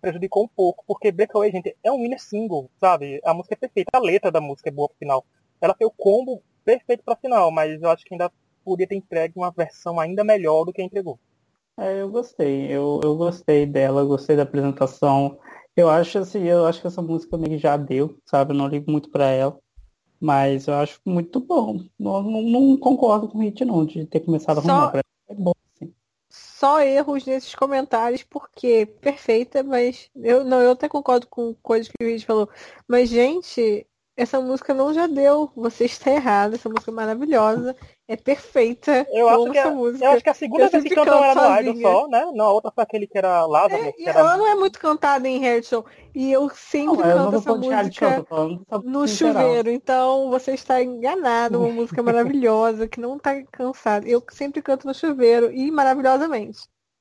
prejudicou 0.00 0.44
um 0.44 0.48
pouco, 0.48 0.84
porque 0.86 1.10
Breakaway, 1.10 1.50
gente, 1.50 1.76
é 1.82 1.90
um 1.90 2.02
winner 2.02 2.20
single, 2.20 2.70
sabe? 2.78 3.20
A 3.24 3.34
música 3.34 3.54
é 3.54 3.58
perfeita, 3.58 3.90
a 3.92 4.00
letra 4.00 4.30
da 4.30 4.40
música 4.40 4.68
é 4.68 4.72
boa 4.72 4.88
pro 4.88 4.98
final. 4.98 5.24
Ela 5.60 5.74
fez 5.74 5.88
o 5.88 5.94
combo 5.96 6.42
perfeito 6.64 7.02
pra 7.04 7.16
final, 7.16 7.50
mas 7.50 7.80
eu 7.82 7.90
acho 7.90 8.04
que 8.04 8.14
ainda 8.14 8.30
podia 8.64 8.86
ter 8.86 8.96
entregue 8.96 9.34
uma 9.36 9.50
versão 9.50 9.98
ainda 9.98 10.24
melhor 10.24 10.64
do 10.64 10.72
que 10.72 10.82
entregou. 10.82 11.18
É, 11.78 12.00
eu 12.00 12.08
gostei, 12.08 12.66
eu, 12.66 13.00
eu 13.02 13.16
gostei 13.16 13.66
dela, 13.66 14.04
gostei 14.04 14.34
da 14.34 14.42
apresentação. 14.44 15.38
Eu 15.76 15.90
acho 15.90 16.18
assim, 16.18 16.42
eu 16.44 16.64
acho 16.64 16.80
que 16.80 16.86
essa 16.86 17.02
música 17.02 17.36
meio 17.36 17.50
que 17.50 17.58
já 17.58 17.76
deu, 17.76 18.18
sabe? 18.24 18.52
Eu 18.52 18.56
não 18.56 18.66
ligo 18.66 18.90
muito 18.90 19.10
para 19.10 19.26
ela. 19.26 19.58
Mas 20.18 20.66
eu 20.66 20.74
acho 20.74 20.98
muito 21.04 21.38
bom. 21.40 21.84
Não, 21.98 22.22
não, 22.22 22.42
não, 22.42 22.76
concordo 22.78 23.28
com 23.28 23.38
o 23.38 23.42
Hit 23.42 23.64
não, 23.64 23.84
de 23.84 24.06
ter 24.06 24.20
começado 24.20 24.58
a 24.58 24.60
arrumar. 24.60 24.92
Só... 24.92 25.00
É 25.28 25.34
bom, 25.34 25.52
sim. 25.78 25.92
Só 26.30 26.80
erros 26.80 27.26
nesses 27.26 27.54
comentários, 27.54 28.22
porque 28.22 28.86
perfeita, 28.86 29.62
mas 29.62 30.10
eu 30.16 30.42
não, 30.42 30.62
eu 30.62 30.70
até 30.70 30.88
concordo 30.88 31.26
com 31.26 31.54
coisas 31.62 31.88
que 31.88 32.02
o 32.02 32.08
Hit 32.08 32.24
falou. 32.24 32.48
Mas, 32.88 33.10
gente, 33.10 33.86
essa 34.16 34.40
música 34.40 34.72
não 34.72 34.94
já 34.94 35.06
deu. 35.06 35.50
Você 35.54 35.84
está 35.84 36.10
errado. 36.10 36.54
Essa 36.54 36.68
música 36.68 36.90
é 36.90 36.94
maravilhosa. 36.94 37.76
É 38.08 38.16
perfeita. 38.16 39.06
Eu 39.10 39.28
acho, 39.28 39.50
que, 39.50 39.58
é, 39.58 39.70
música. 39.70 40.04
eu 40.04 40.10
acho 40.12 40.24
que 40.24 40.30
a 40.30 40.34
segunda 40.34 40.68
vez 40.68 40.84
que 40.84 40.94
cantou 40.94 41.22
era 41.22 41.34
no 41.34 41.60
Idol 41.60 41.82
só, 41.82 42.08
né? 42.08 42.30
Não, 42.34 42.46
a 42.46 42.52
outra 42.52 42.72
foi 42.74 42.84
aquele 42.84 43.06
que 43.06 43.18
era 43.18 43.44
Lázaro. 43.44 43.84
É, 43.84 43.92
que 43.92 44.08
era... 44.08 44.20
Ela 44.20 44.36
não 44.38 44.46
é 44.46 44.54
muito 44.54 44.78
cantada 44.78 45.28
em 45.28 45.38
reality 45.38 45.68
show. 45.68 45.84
E 46.14 46.32
eu 46.32 46.48
sempre 46.48 47.06
não, 47.06 47.30
canto 47.30 47.36
essa 47.36 47.54
música 47.54 48.26
no 48.84 49.06
chuveiro. 49.06 49.68
Então 49.70 50.30
você 50.30 50.54
está 50.54 50.82
enganado. 50.82 51.60
Uma 51.60 51.72
música 51.72 52.02
maravilhosa, 52.02 52.88
que 52.88 53.00
não 53.00 53.16
está 53.16 53.42
cansada. 53.52 54.08
Eu 54.08 54.24
sempre 54.30 54.62
canto 54.62 54.86
no 54.86 54.94
chuveiro 54.94 55.52
e 55.52 55.70
maravilhosamente. 55.70 56.60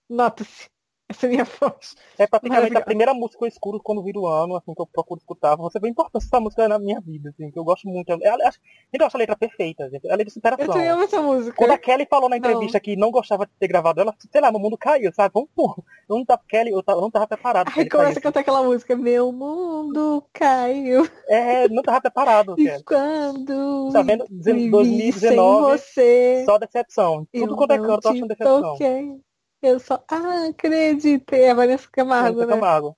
Nota-se. 0.10 0.75
Essa 1.08 1.28
é 1.28 1.30
minha 1.30 1.44
voz. 1.44 1.96
É 2.18 2.26
praticamente 2.26 2.76
a 2.76 2.82
primeira 2.82 3.14
música 3.14 3.38
que 3.38 3.44
eu 3.46 3.48
escuto 3.48 3.80
quando 3.84 4.02
vira 4.02 4.20
o 4.20 4.26
ano, 4.28 4.56
assim, 4.56 4.74
que 4.74 4.82
eu 4.82 4.88
procuro 4.88 5.20
escutar. 5.20 5.56
Você 5.56 5.80
vê 5.80 5.86
a 5.88 5.92
importância 5.92 6.28
dessa 6.28 6.40
música 6.40 6.68
na 6.68 6.80
minha 6.80 7.00
vida, 7.00 7.30
assim, 7.30 7.52
que 7.52 7.60
eu 7.60 7.64
gosto 7.64 7.88
muito. 7.88 8.10
Eu, 8.10 8.18
eu, 8.20 8.34
acho- 8.48 8.60
gente, 8.92 9.00
eu 9.02 9.06
acho 9.06 9.16
a 9.16 9.20
letra 9.20 9.36
perfeita, 9.36 9.88
gente. 9.88 10.08
Ela 10.08 10.22
é 10.22 10.26
de 10.26 10.30
Eu 10.30 10.34
superação. 10.34 10.66
também 10.68 10.88
amo 10.90 11.04
essa 11.04 11.22
música. 11.22 11.56
Quando 11.56 11.72
a 11.72 11.78
Kelly 11.78 12.08
falou 12.10 12.28
na 12.28 12.40
Não. 12.40 12.50
entrevista 12.50 12.80
que 12.80 12.96
não 12.96 13.12
gostava 13.12 13.46
de 13.46 13.52
ter 13.60 13.68
gravado 13.68 14.02
ela, 14.02 14.16
sei 14.32 14.42
lá, 14.42 14.52
meu 14.52 14.60
mundo 14.60 14.76
caiu, 14.80 15.14
sabe? 15.14 15.32
Vamos 15.32 15.50
pôr. 15.56 15.76
Eu 16.10 16.16
não 16.18 16.26
tava, 16.26 16.42
Kelly, 16.50 16.72
eu, 16.72 16.82
tava, 16.82 16.98
eu 16.98 17.02
não 17.04 17.12
tava 17.12 17.28
preparado. 17.28 17.72
Aí 17.76 17.88
começa 17.88 18.18
a 18.18 18.22
cantar 18.24 18.40
aquela 18.40 18.64
música. 18.64 18.96
Meu 18.96 19.32
mundo 19.32 20.24
caiu. 20.34 21.08
É, 21.30 21.70
não 21.70 21.84
tava 21.84 22.02
preparado, 22.02 22.56
E 22.58 22.66
Kelly. 22.66 22.84
quando 22.84 23.92
Tá 23.94 24.02
vendo? 24.02 24.26
vivi 24.28 24.44
sem 24.44 24.72
2019, 24.72 25.78
você. 25.78 26.44
só 26.46 26.58
decepção. 26.58 27.28
Tudo 27.32 27.54
eu 27.54 27.56
quanto 27.58 27.72
é 27.74 27.78
não 27.78 27.86
canto, 27.86 27.96
eu 27.98 28.02
tô 28.02 28.10
te 28.10 28.16
achando 28.18 28.28
decepção. 28.28 28.62
toquei. 28.72 29.20
Eu 29.66 29.80
só 29.80 30.04
acreditei. 30.08 31.50
A 31.50 31.54
Vanessa 31.54 31.88
Camargo, 31.92 32.40
Vanessa 32.40 32.46
né? 32.46 32.54
Camargo. 32.54 32.98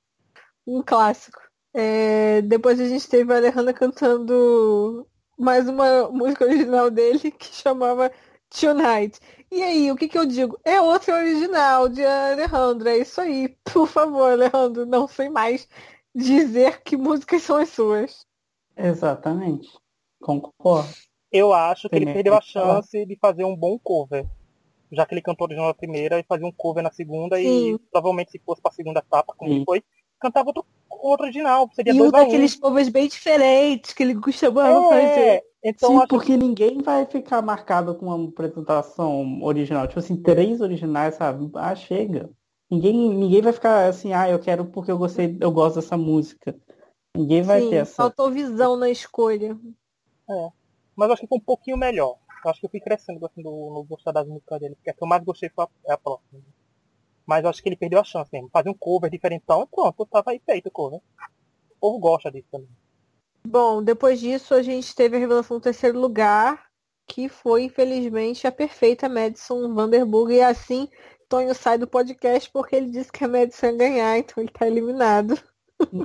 Um 0.65 0.81
clássico. 0.81 1.39
É, 1.73 2.41
depois 2.41 2.79
a 2.79 2.87
gente 2.87 3.07
teve 3.07 3.33
a 3.33 3.37
Alejandra 3.37 3.73
cantando 3.73 5.07
mais 5.37 5.69
uma 5.69 6.09
música 6.09 6.45
original 6.45 6.89
dele 6.89 7.31
que 7.31 7.53
chamava 7.53 8.11
Tonight. 8.49 9.19
E 9.49 9.63
aí, 9.63 9.91
o 9.91 9.95
que 9.95 10.09
que 10.09 10.17
eu 10.17 10.25
digo? 10.25 10.59
É 10.65 10.81
outra 10.81 11.15
original 11.15 11.87
de 11.87 12.03
Alejandro. 12.03 12.89
É 12.89 12.97
isso 12.97 13.21
aí. 13.21 13.55
Por 13.63 13.87
favor, 13.87 14.31
Alejandro, 14.31 14.85
não 14.85 15.07
sei 15.07 15.29
mais 15.29 15.69
dizer 16.13 16.81
que 16.81 16.97
músicas 16.97 17.43
são 17.43 17.57
as 17.57 17.69
suas. 17.69 18.25
Exatamente. 18.75 19.69
Concordo. 20.21 20.89
Eu 21.31 21.53
acho 21.53 21.89
que 21.89 21.95
ele 21.95 22.11
perdeu 22.11 22.33
a 22.33 22.41
chance 22.41 23.05
de 23.05 23.15
fazer 23.17 23.43
um 23.43 23.55
bom 23.55 23.77
cover. 23.79 24.25
Já 24.91 25.05
que 25.05 25.13
ele 25.13 25.21
cantou 25.21 25.45
original 25.45 25.67
na 25.67 25.73
primeira 25.73 26.19
e 26.19 26.23
fazia 26.23 26.47
um 26.47 26.51
cover 26.51 26.83
na 26.83 26.91
segunda 26.91 27.37
Sim. 27.37 27.73
e 27.73 27.79
provavelmente 27.91 28.31
se 28.31 28.39
fosse 28.39 28.61
pra 28.61 28.71
segunda 28.71 28.99
etapa, 28.99 29.33
como 29.35 29.51
Sim. 29.51 29.63
foi, 29.65 29.83
cantava 30.19 30.49
outro, 30.49 30.65
outro 30.89 31.25
original. 31.25 31.69
Seria 31.73 31.93
E 31.93 31.97
dois 31.97 32.11
um 32.11 32.15
a 32.15 32.19
um. 32.21 32.23
daqueles 32.23 32.55
covers 32.55 32.89
bem 32.89 33.07
diferentes 33.07 33.93
que 33.93 34.03
ele 34.03 34.15
fazer. 34.89 35.19
É, 35.19 35.43
então 35.63 35.99
Sim, 35.99 36.07
porque 36.07 36.37
ninguém 36.37 36.81
vai 36.81 37.05
ficar 37.05 37.41
marcado 37.41 37.95
com 37.95 38.05
uma 38.07 38.29
apresentação 38.29 39.41
original. 39.43 39.87
Tipo 39.87 39.99
assim, 39.99 40.15
três 40.15 40.61
originais, 40.61 41.15
sabe? 41.15 41.49
Ah, 41.55 41.75
chega. 41.75 42.29
Ninguém, 42.69 43.13
ninguém 43.13 43.41
vai 43.41 43.53
ficar 43.53 43.87
assim, 43.87 44.13
ah, 44.13 44.29
eu 44.29 44.39
quero 44.39 44.65
porque 44.65 44.91
eu 44.91 44.97
gostei, 44.97 45.37
eu 45.39 45.51
gosto 45.51 45.75
dessa 45.75 45.97
música. 45.97 46.55
Ninguém 47.15 47.41
vai 47.41 47.61
Sim, 47.61 47.69
ter 47.69 47.75
essa. 47.77 47.95
faltou 47.95 48.29
visão 48.29 48.75
na 48.77 48.89
escolha. 48.89 49.57
Mas 50.95 51.07
eu 51.07 51.13
acho 51.13 51.21
que 51.21 51.27
foi 51.27 51.37
um 51.37 51.41
pouquinho 51.41 51.77
melhor. 51.77 52.17
Eu 52.47 52.51
acho 52.51 52.61
que 52.61 52.65
eu 52.65 52.69
fui 52.69 52.79
crescendo 52.79 53.19
gostando 53.19 53.49
do, 53.49 53.73
no 53.73 53.83
gostar 53.83 54.13
das 54.13 54.25
músicas 54.25 54.57
dele. 54.61 54.75
Porque 54.75 54.89
a 54.89 54.93
que 54.93 55.03
eu 55.03 55.07
mais 55.07 55.21
gostei 55.21 55.49
foi 55.49 55.65
a, 55.65 55.91
é 55.91 55.93
a 55.93 55.97
próxima. 55.97 56.41
Mas 57.25 57.43
eu 57.43 57.49
acho 57.49 57.61
que 57.61 57.67
ele 57.67 57.75
perdeu 57.75 57.99
a 57.99 58.05
chance 58.05 58.29
mesmo. 58.31 58.49
Fazer 58.49 58.69
um 58.69 58.73
cover 58.73 59.11
diferentão 59.11 59.63
e 59.63 59.67
pronto, 59.67 60.05
tava 60.05 60.31
aí 60.31 60.41
feito 60.45 60.67
o 60.67 60.71
cover. 60.71 61.01
O 61.71 61.79
povo 61.81 61.99
gosta 61.99 62.31
disso 62.31 62.47
também. 62.49 62.69
Bom, 63.45 63.83
depois 63.83 64.21
disso 64.21 64.53
a 64.53 64.61
gente 64.61 64.95
teve 64.95 65.17
a 65.17 65.19
revelação 65.19 65.57
do 65.57 65.63
terceiro 65.63 65.99
lugar, 65.99 66.67
que 67.05 67.27
foi, 67.27 67.63
infelizmente, 67.63 68.47
a 68.47 68.51
perfeita 68.51 69.09
Madison 69.09 69.73
Vanderburg. 69.73 70.33
E 70.33 70.41
assim, 70.41 70.87
Tonho 71.27 71.53
sai 71.53 71.77
do 71.77 71.85
podcast 71.85 72.49
porque 72.49 72.77
ele 72.77 72.89
disse 72.89 73.11
que 73.11 73.25
a 73.25 73.27
Madison 73.27 73.67
ia 73.67 73.77
ganhar, 73.77 74.17
então 74.17 74.41
ele 74.41 74.51
tá 74.53 74.65
eliminado. 74.65 75.37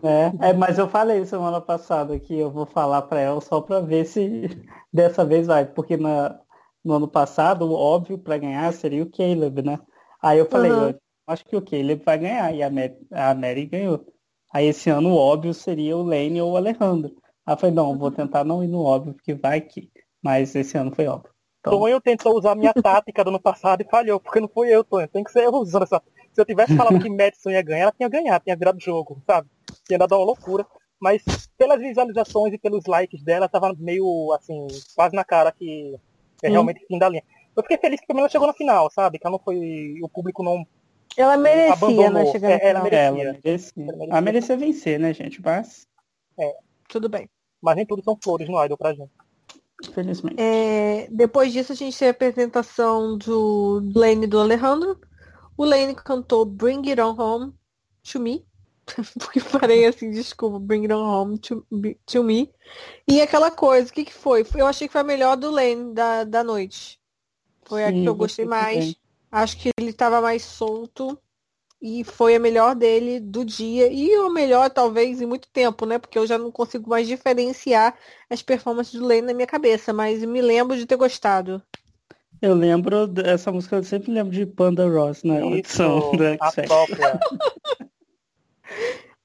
É, 0.03 0.51
é, 0.51 0.53
mas 0.53 0.79
eu 0.79 0.89
falei 0.89 1.25
semana 1.25 1.61
passada 1.61 2.19
que 2.19 2.39
eu 2.39 2.51
vou 2.51 2.67
falar 2.67 3.03
pra 3.03 3.21
ela 3.21 3.41
só 3.41 3.61
pra 3.61 3.81
ver 3.81 4.05
se 4.05 4.43
dessa 4.93 5.25
vez 5.25 5.47
vai, 5.47 5.65
porque 5.65 5.97
na, 5.97 6.39
no 6.85 6.95
ano 6.95 7.09
passado, 7.09 7.65
o 7.65 7.75
óbvio 7.75 8.19
pra 8.19 8.39
ganhar 8.39 8.73
seria 8.73 9.03
o 9.03 9.11
Caleb, 9.11 9.63
né? 9.63 9.79
Aí 10.23 10.39
eu 10.39 10.47
falei, 10.47 10.71
Aham. 10.73 10.91
eu 10.91 11.01
acho 11.27 11.45
que 11.45 11.57
o 11.57 11.63
Caleb 11.63 12.03
vai 12.05 12.19
ganhar, 12.19 12.55
e 12.55 12.63
a 12.63 12.71
Mary, 12.71 12.97
a 13.11 13.35
Mary 13.35 13.67
ganhou. 13.67 14.07
Aí 14.53 14.67
esse 14.67 14.91
ano 14.91 15.11
o 15.11 15.17
óbvio 15.17 15.55
seria 15.55 15.97
o 15.97 16.03
Lane 16.03 16.41
ou 16.41 16.53
o 16.53 16.57
Alejandro. 16.57 17.15
Aí 17.47 17.55
eu 17.55 17.59
falei, 17.59 17.75
não, 17.75 17.99
vou 17.99 18.11
tentar 18.11 18.45
não 18.45 18.63
ir 18.63 18.69
no 18.69 18.83
óbvio, 18.83 19.15
porque 19.15 19.35
vai 19.35 19.61
que. 19.61 19.91
Mas 20.23 20.55
esse 20.55 20.77
ano 20.77 20.95
foi 20.95 21.07
óbvio. 21.07 21.33
Então, 21.61 21.79
Tonho 21.79 22.01
tentou 22.01 22.37
usar 22.37 22.53
a 22.53 22.57
minha 22.57 22.75
tática 22.75 23.25
do 23.25 23.31
ano 23.31 23.41
passado 23.41 23.81
e 23.83 23.89
falhou, 23.89 24.21
porque 24.21 24.41
não 24.41 24.49
fui 24.49 24.69
eu, 24.69 24.85
Tonho. 24.85 25.09
Tem 25.09 25.25
que 25.25 25.33
ser 25.33 25.45
eu 25.45 25.53
usando 25.55 25.85
essa. 25.85 26.03
Se 26.33 26.41
eu 26.41 26.45
tivesse 26.45 26.77
falado 26.77 26.99
que 26.99 27.11
Madison 27.11 27.51
ia 27.51 27.63
ganhar, 27.63 27.83
ela 27.83 27.93
tinha 27.93 28.09
ganhado, 28.09 28.45
tinha 28.45 28.57
virado 28.57 28.81
jogo, 28.81 29.23
sabe? 29.27 29.49
Tinha 29.87 29.99
dado 29.99 30.15
uma 30.17 30.25
loucura. 30.25 30.67
Mas 31.01 31.23
pelas 31.59 31.81
visualizações 31.81 32.55
e 32.55 32.59
pelos 32.59 32.87
likes 32.87 33.23
dela, 33.25 33.49
tava 33.49 33.75
meio 33.79 34.33
assim, 34.33 34.67
quase 34.95 35.15
na 35.17 35.25
cara 35.25 35.51
que 35.53 35.95
é 36.43 36.47
Sim. 36.47 36.53
realmente 36.53 36.85
fim 36.87 36.99
da 36.99 37.09
linha. 37.09 37.23
Eu 37.57 37.63
fiquei 37.63 37.77
feliz 37.77 38.01
que 38.01 38.07
pelo 38.07 38.17
menos 38.19 38.27
ela 38.27 38.33
chegou 38.33 38.47
na 38.47 38.55
final, 38.55 38.91
sabe? 38.91 39.19
Que 39.19 39.27
ela 39.27 39.33
não 39.37 39.45
foi. 39.45 39.95
O 40.03 40.09
público 40.09 40.43
não. 40.43 40.65
Ela 41.17 41.37
merecia, 41.37 41.73
Abandonou. 41.75 42.11
né, 42.13 42.27
chegar 42.27 42.51
É, 42.51 42.69
ela 42.69 42.81
final. 42.85 43.15
merecia. 43.15 43.23
ela 43.23 43.33
merecia. 43.45 44.07
Ela 44.11 44.21
merecia 44.21 44.57
vencer, 44.57 44.99
né, 45.01 45.13
gente? 45.13 45.43
Mas, 45.43 45.87
Tudo 46.89 47.09
bem. 47.09 47.29
Mas 47.61 47.77
nem 47.77 47.85
tudo 47.87 48.03
são 48.03 48.17
flores 48.23 48.49
no 48.49 48.65
Idol 48.65 48.79
pra 48.79 48.95
gente. 48.95 49.11
infelizmente. 49.85 50.37
É, 50.41 51.09
depois 51.11 51.53
disso 51.53 51.73
a 51.73 51.77
gente 51.77 51.99
teve 51.99 52.09
a 52.09 52.13
apresentação 52.13 53.19
do 53.19 53.83
Lane 53.95 54.25
e 54.25 54.29
do 54.29 54.39
Alejandro. 54.41 54.99
O 55.63 55.65
Lane 55.65 55.95
cantou 55.95 56.45
Bring 56.45 56.91
It 56.91 57.01
On 57.01 57.15
Home 57.17 57.55
to 58.11 58.19
Me. 58.19 58.45
Porque 59.17 59.41
parei 59.41 59.87
assim, 59.87 60.11
desculpa, 60.11 60.59
Bring 60.59 60.83
It 60.83 60.93
On 60.93 61.05
Home 61.05 61.39
to, 61.39 61.65
to 62.05 62.25
Me. 62.25 62.53
E 63.07 63.21
aquela 63.21 63.49
coisa, 63.49 63.89
o 63.89 63.93
que, 63.93 64.05
que 64.07 64.13
foi? 64.13 64.45
Eu 64.57 64.67
achei 64.67 64.89
que 64.89 64.93
foi 64.93 65.03
a 65.03 65.05
melhor 65.05 65.37
do 65.37 65.53
Lane 65.53 65.95
da, 65.95 66.25
da 66.25 66.43
noite. 66.43 66.99
Foi 67.63 67.85
a 67.85 67.91
Sim, 67.91 68.03
que 68.03 68.09
eu 68.09 68.15
gostei 68.17 68.45
mais. 68.45 68.75
também. 68.75 68.97
Acho 69.31 69.57
que 69.57 69.71
ele 69.79 69.91
estava 69.91 70.21
mais 70.21 70.43
solto. 70.43 71.17
E 71.81 72.03
foi 72.03 72.35
a 72.35 72.41
melhor 72.41 72.75
dele 72.75 73.21
do 73.21 73.45
dia. 73.45 73.87
E 73.87 74.17
o 74.19 74.31
melhor, 74.31 74.69
talvez, 74.69 75.21
em 75.21 75.27
muito 75.27 75.47
tempo, 75.47 75.87
né? 75.87 75.97
Porque 75.97 76.19
eu 76.19 76.27
já 76.27 76.37
não 76.39 76.51
consigo 76.51 76.91
mais 76.91 77.07
diferenciar 77.07 77.97
as 78.29 78.43
performances 78.43 78.95
do 78.95 79.07
Lane 79.07 79.23
na 79.23 79.33
minha 79.33 79.47
cabeça. 79.47 79.93
Mas 79.93 80.25
me 80.25 80.43
lembro 80.43 80.77
de 80.77 80.87
ter 80.87 80.97
gostado. 80.97 81.63
Eu 82.43 82.55
lembro 82.55 83.07
dessa 83.07 83.53
música, 83.53 83.77
eu 83.77 83.85
sempre 83.85 84.11
lembro 84.11 84.33
de 84.33 84.45
Panda 84.45 84.85
Ross 84.89 85.23
na 85.23 85.41
audição 85.41 86.11
do 86.11 86.25
a 86.25 86.33
X 86.33 86.55
Factor. 86.57 86.67
própria. 86.67 87.21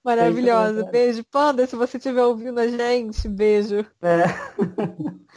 Maravilhosa. 0.06 0.74
verdade. 0.74 0.92
Beijo, 0.92 1.24
Panda. 1.26 1.66
Se 1.66 1.76
você 1.76 1.98
estiver 1.98 2.24
ouvindo 2.24 2.60
a 2.60 2.68
gente, 2.68 3.28
beijo. 3.28 3.84
É. 4.02 4.26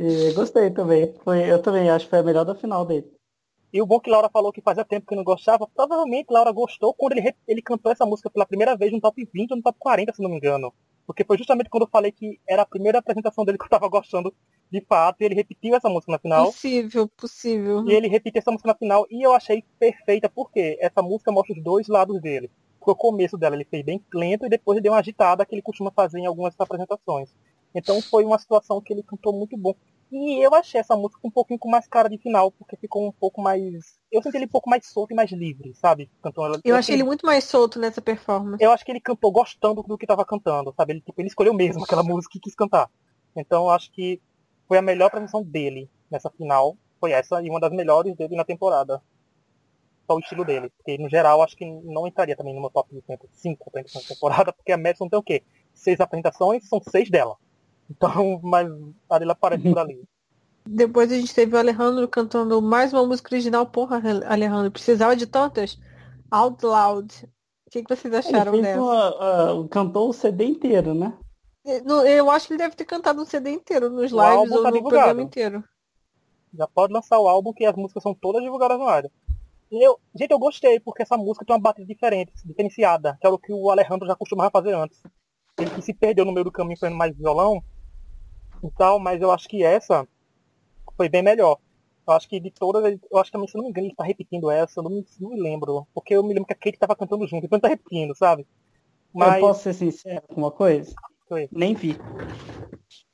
E 0.00 0.32
gostei 0.32 0.70
também. 0.70 1.12
Foi, 1.24 1.40
eu 1.50 1.60
também 1.60 1.90
acho 1.90 2.04
que 2.04 2.10
foi 2.10 2.20
a 2.20 2.22
melhor 2.22 2.44
da 2.44 2.54
final 2.54 2.86
dele. 2.86 3.12
E 3.72 3.82
o 3.82 3.86
bom 3.86 3.98
que 3.98 4.08
Laura 4.08 4.30
falou 4.30 4.52
que 4.52 4.60
fazia 4.60 4.84
tempo 4.84 5.04
que 5.04 5.16
não 5.16 5.24
gostava, 5.24 5.66
provavelmente 5.74 6.30
Laura 6.30 6.52
gostou 6.52 6.94
quando 6.94 7.18
ele, 7.18 7.34
ele 7.48 7.60
cantou 7.60 7.90
essa 7.90 8.06
música 8.06 8.30
pela 8.30 8.46
primeira 8.46 8.76
vez 8.76 8.92
no 8.92 9.00
top 9.00 9.28
20 9.34 9.50
ou 9.50 9.56
no 9.56 9.62
top 9.64 9.76
40, 9.76 10.12
se 10.14 10.22
não 10.22 10.30
me 10.30 10.36
engano. 10.36 10.72
Porque 11.04 11.24
foi 11.24 11.36
justamente 11.36 11.68
quando 11.68 11.82
eu 11.82 11.88
falei 11.90 12.12
que 12.12 12.38
era 12.48 12.62
a 12.62 12.66
primeira 12.66 13.00
apresentação 13.00 13.44
dele 13.44 13.58
que 13.58 13.64
eu 13.64 13.68
tava 13.68 13.88
gostando 13.88 14.32
de 14.70 14.80
fato, 14.82 15.22
ele 15.22 15.34
repetiu 15.34 15.74
essa 15.74 15.88
música 15.88 16.12
na 16.12 16.18
final. 16.18 16.46
Possível, 16.46 17.08
possível. 17.08 17.84
E 17.88 17.92
ele 17.92 18.08
repetiu 18.08 18.38
essa 18.38 18.50
música 18.50 18.68
na 18.68 18.74
final 18.74 19.06
e 19.10 19.22
eu 19.22 19.32
achei 19.32 19.64
perfeita, 19.78 20.28
porque 20.28 20.78
essa 20.80 21.02
música 21.02 21.32
mostra 21.32 21.56
os 21.56 21.62
dois 21.62 21.88
lados 21.88 22.20
dele. 22.20 22.50
Porque 22.78 22.90
o 22.90 22.96
começo 22.96 23.36
dela 23.36 23.56
ele 23.56 23.64
fez 23.64 23.84
bem 23.84 24.02
lento 24.12 24.46
e 24.46 24.48
depois 24.48 24.76
ele 24.76 24.82
deu 24.82 24.92
uma 24.92 25.00
agitada 25.00 25.44
que 25.44 25.54
ele 25.54 25.62
costuma 25.62 25.90
fazer 25.90 26.18
em 26.20 26.26
algumas 26.26 26.54
apresentações. 26.58 27.34
Então 27.74 28.00
foi 28.00 28.24
uma 28.24 28.38
situação 28.38 28.80
que 28.80 28.92
ele 28.92 29.02
cantou 29.02 29.32
muito 29.32 29.56
bom. 29.56 29.74
E 30.10 30.42
eu 30.42 30.54
achei 30.54 30.80
essa 30.80 30.96
música 30.96 31.20
um 31.22 31.30
pouquinho 31.30 31.58
com 31.58 31.68
mais 31.68 31.86
cara 31.86 32.08
de 32.08 32.16
final, 32.16 32.50
porque 32.50 32.76
ficou 32.76 33.06
um 33.06 33.12
pouco 33.12 33.42
mais. 33.42 33.98
Eu 34.10 34.22
senti 34.22 34.38
ele 34.38 34.46
um 34.46 34.48
pouco 34.48 34.70
mais 34.70 34.86
solto 34.86 35.12
e 35.12 35.14
mais 35.14 35.30
livre, 35.30 35.74
sabe? 35.74 36.10
Cantando 36.22 36.46
ela. 36.46 36.60
Eu 36.64 36.76
achei 36.76 36.94
ele 36.94 37.02
muito 37.02 37.26
mais 37.26 37.44
solto 37.44 37.78
nessa 37.78 38.00
performance. 38.00 38.62
Eu 38.62 38.72
acho 38.72 38.84
que 38.84 38.90
ele 38.90 39.00
cantou 39.00 39.30
gostando 39.30 39.82
do 39.82 39.98
que 39.98 40.06
estava 40.06 40.24
cantando, 40.24 40.72
sabe? 40.74 40.94
Ele, 40.94 41.00
tipo, 41.02 41.20
ele 41.20 41.28
escolheu 41.28 41.52
mesmo 41.52 41.84
aquela 41.84 42.02
música 42.02 42.38
e 42.38 42.40
quis 42.40 42.54
cantar. 42.54 42.90
Então 43.36 43.64
eu 43.64 43.70
acho 43.70 43.92
que 43.92 44.18
foi 44.68 44.76
a 44.78 44.82
melhor 44.82 45.06
apresentação 45.06 45.42
dele 45.42 45.90
nessa 46.10 46.30
final. 46.30 46.76
Foi 47.00 47.12
essa 47.12 47.42
e 47.42 47.48
uma 47.48 47.58
das 47.58 47.72
melhores 47.72 48.14
dele 48.14 48.36
na 48.36 48.44
temporada. 48.44 49.02
Só 50.06 50.16
o 50.16 50.20
estilo 50.20 50.44
dele. 50.44 50.70
Porque 50.76 50.98
no 50.98 51.08
geral 51.08 51.42
acho 51.42 51.56
que 51.56 51.64
não 51.64 52.06
entraria 52.06 52.36
também 52.36 52.54
no 52.54 52.60
meu 52.60 52.70
top 52.70 53.02
5 53.32 53.68
apresentações 53.68 54.06
da 54.06 54.14
temporada, 54.14 54.52
porque 54.52 54.72
a 54.72 54.76
Madison 54.76 55.08
tem 55.08 55.18
o 55.18 55.22
quê? 55.22 55.42
Seis 55.72 55.98
apresentações, 56.00 56.68
são 56.68 56.80
seis 56.80 57.10
dela. 57.10 57.36
Então, 57.90 58.38
mas 58.44 58.68
a 59.08 59.18
dele 59.18 59.32
aparece 59.32 59.62
por 59.62 59.78
ali. 59.78 60.02
Depois 60.66 61.10
a 61.10 61.14
gente 61.14 61.34
teve 61.34 61.56
o 61.56 61.58
Alejandro 61.58 62.06
cantando 62.06 62.60
mais 62.60 62.92
uma 62.92 63.06
música 63.06 63.34
original. 63.34 63.64
Porra, 63.64 64.02
Alejandro, 64.26 64.70
precisava 64.70 65.16
de 65.16 65.26
tantas? 65.26 65.78
Out 66.30 66.64
Loud. 66.64 67.24
O 67.66 67.70
que, 67.70 67.82
que 67.82 67.96
vocês 67.96 68.12
acharam 68.12 68.52
fez 68.52 68.64
dessa? 68.64 68.80
uma, 68.80 69.52
uh, 69.52 69.68
cantou 69.68 70.10
o 70.10 70.12
CD 70.12 70.44
inteiro, 70.44 70.94
né? 70.94 71.16
No- 71.84 72.06
Eu 72.06 72.30
acho 72.30 72.46
que 72.46 72.54
ele 72.54 72.62
deve 72.62 72.74
ter 72.74 72.84
cantado 72.84 73.20
um 73.20 73.26
CD 73.26 73.50
inteiro 73.50 73.90
nos 73.90 74.12
O 74.12 74.16
lives 74.16 74.50
ou 74.52 74.62
tá 74.62 74.70
no 74.70 74.76
divulgado. 74.76 74.88
programa 74.88 75.22
inteiro. 75.22 75.64
Já 76.54 76.66
pode 76.66 76.92
lançar 76.92 77.18
o 77.18 77.28
álbum 77.28 77.52
que 77.52 77.64
as 77.64 77.76
músicas 77.76 78.02
são 78.02 78.14
todas 78.14 78.42
divulgadas 78.42 78.78
no 78.78 78.86
área. 78.88 79.10
E 79.70 79.86
eu, 79.86 79.98
gente, 80.14 80.30
eu 80.30 80.38
gostei, 80.38 80.80
porque 80.80 81.02
essa 81.02 81.16
música 81.16 81.44
tem 81.44 81.54
uma 81.54 81.60
batida 81.60 81.86
diferente, 81.86 82.32
diferenciada, 82.44 83.18
que 83.20 83.26
era 83.26 83.34
o 83.34 83.38
que 83.38 83.52
o 83.52 83.70
Alejandro 83.70 84.06
já 84.06 84.16
costumava 84.16 84.50
fazer 84.50 84.74
antes. 84.74 84.98
Ele 85.58 85.70
que 85.70 85.82
se 85.82 85.92
perdeu 85.92 86.24
no 86.24 86.32
meio 86.32 86.44
do 86.44 86.52
caminho 86.52 86.78
fazendo 86.78 86.96
mais 86.96 87.14
violão 87.14 87.62
e 88.64 88.70
tal, 88.70 88.98
mas 88.98 89.20
eu 89.20 89.30
acho 89.30 89.46
que 89.46 89.62
essa 89.62 90.08
foi 90.96 91.08
bem 91.08 91.22
melhor. 91.22 91.58
Eu 92.06 92.14
acho 92.14 92.26
que 92.26 92.40
de 92.40 92.50
todas, 92.50 92.82
eu 93.10 93.18
acho 93.18 93.30
que 93.30 93.32
também, 93.32 93.46
se 93.48 93.56
não 93.56 93.64
me 93.64 93.68
engano, 93.68 93.86
ele 93.88 93.94
tá 93.94 94.02
repetindo 94.04 94.50
essa, 94.50 94.80
eu 94.80 94.84
não 94.84 94.90
me, 94.90 95.04
não 95.20 95.30
me 95.30 95.38
lembro. 95.40 95.86
Porque 95.92 96.14
eu 96.14 96.22
me 96.22 96.30
lembro 96.32 96.46
que 96.46 96.54
a 96.54 96.56
Kate 96.56 96.78
tava 96.78 96.96
cantando 96.96 97.26
junto, 97.26 97.44
então 97.44 97.56
ele 97.56 97.62
tá 97.62 97.68
repetindo, 97.68 98.16
sabe? 98.16 98.46
Mas... 99.12 99.34
Eu 99.34 99.40
posso 99.40 99.64
ser 99.64 99.74
sincero 99.74 100.22
com 100.28 100.36
uma 100.40 100.50
coisa? 100.50 100.94
Foi. 101.28 101.48
Nem 101.52 101.74
vi. 101.74 101.96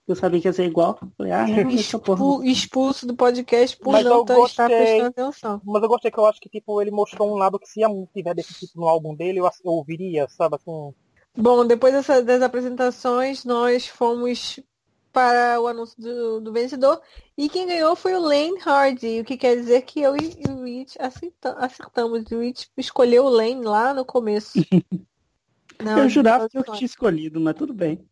Eu 0.06 0.14
sabia 0.14 0.40
que 0.40 0.46
ia 0.46 0.52
ser 0.52 0.66
igual. 0.66 0.98
Falei, 1.16 1.32
ah, 1.32 1.46
não, 1.46 1.70
Expu 1.70 2.44
expulso 2.44 3.06
do 3.06 3.16
podcast 3.16 3.76
por 3.78 3.92
mas 3.92 4.04
não 4.04 4.24
gostei, 4.24 4.44
estar 4.44 4.68
prestando 4.68 5.06
atenção. 5.06 5.60
Mas 5.64 5.82
eu 5.82 5.88
gostei 5.88 6.10
que 6.10 6.18
eu 6.18 6.26
acho 6.26 6.40
que 6.40 6.48
tipo, 6.48 6.80
ele 6.80 6.90
mostrou 6.90 7.32
um 7.32 7.36
lado 7.36 7.58
que 7.58 7.66
se 7.66 7.82
a 7.82 7.88
tiver 8.14 8.34
desse 8.34 8.52
tipo 8.54 8.78
no 8.78 8.88
álbum 8.88 9.14
dele, 9.14 9.40
eu, 9.40 9.44
eu 9.44 9.72
ouviria, 9.72 10.28
sabe 10.28 10.56
assim. 10.56 10.94
Bom, 11.36 11.66
depois 11.66 11.92
dessa, 11.92 12.22
das 12.22 12.42
apresentações, 12.42 13.44
nós 13.44 13.88
fomos 13.88 14.60
para 15.10 15.60
o 15.60 15.66
anúncio 15.66 16.00
do, 16.00 16.40
do, 16.40 16.52
vencedor. 16.52 17.00
E 17.38 17.48
quem 17.48 17.66
ganhou 17.66 17.96
foi 17.96 18.14
o 18.14 18.20
Lane 18.20 18.58
Hardy, 18.64 19.20
o 19.20 19.24
que 19.24 19.38
quer 19.38 19.56
dizer 19.56 19.82
que 19.82 20.02
eu 20.02 20.14
e 20.16 20.34
o 20.48 20.64
Rich 20.64 20.98
acertamos. 21.00 22.30
O 22.30 22.40
Rich 22.40 22.68
escolheu 22.76 23.24
o 23.24 23.28
Lane 23.28 23.64
lá 23.64 23.94
no 23.94 24.04
começo. 24.04 24.52
Não, 25.82 25.98
eu 25.98 26.08
jurava 26.08 26.48
que 26.48 26.58
eu 26.58 26.64
tinha 26.64 26.86
escolhido, 26.86 27.40
mas 27.40 27.54
tudo 27.54 27.72
bem. 27.72 28.04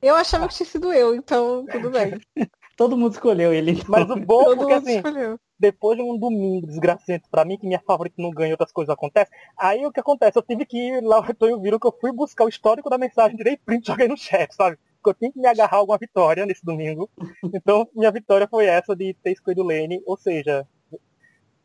Eu 0.00 0.14
achava 0.14 0.46
que 0.46 0.54
tinha 0.54 0.66
sido 0.66 0.92
eu, 0.92 1.14
então 1.14 1.64
tudo 1.70 1.90
bem. 1.90 2.20
Todo 2.76 2.96
mundo 2.96 3.12
escolheu 3.12 3.52
ele. 3.52 3.72
Então. 3.72 3.86
Mas 3.88 4.10
o 4.10 4.16
bom 4.16 4.52
é 4.52 4.56
porque 4.56 4.72
assim, 4.72 4.96
escolheu. 4.96 5.38
depois 5.58 5.96
de 5.96 6.02
um 6.02 6.18
domingo 6.18 6.66
desgracento 6.66 7.28
pra 7.30 7.44
mim, 7.44 7.56
que 7.56 7.66
minha 7.66 7.80
favorita 7.86 8.16
não 8.18 8.30
ganha, 8.30 8.52
outras 8.52 8.72
coisas 8.72 8.92
acontecem. 8.92 9.32
Aí 9.56 9.86
o 9.86 9.92
que 9.92 10.00
acontece? 10.00 10.36
Eu 10.36 10.42
tive 10.42 10.66
que 10.66 10.76
ir 10.76 11.00
lá, 11.00 11.20
o 11.20 11.24
Antônio 11.24 11.60
viram 11.60 11.78
que 11.78 11.86
eu 11.86 11.96
fui 12.00 12.12
buscar 12.12 12.44
o 12.44 12.48
histórico 12.48 12.90
da 12.90 12.98
mensagem, 12.98 13.36
tirei 13.36 13.56
print 13.56 13.84
e 13.84 13.86
joguei 13.86 14.08
no 14.08 14.16
chat, 14.16 14.52
sabe? 14.54 14.76
Porque 14.96 15.10
eu 15.10 15.14
tinha 15.14 15.32
que 15.32 15.38
me 15.38 15.46
agarrar 15.46 15.76
a 15.76 15.80
alguma 15.80 15.98
vitória 15.98 16.44
nesse 16.44 16.64
domingo. 16.64 17.08
Então, 17.54 17.88
minha 17.94 18.10
vitória 18.10 18.48
foi 18.48 18.66
essa 18.66 18.96
de 18.96 19.14
ter 19.22 19.32
escolhido 19.32 19.62
o 19.62 19.66
Lane. 19.66 20.02
Ou 20.06 20.16
seja, 20.16 20.66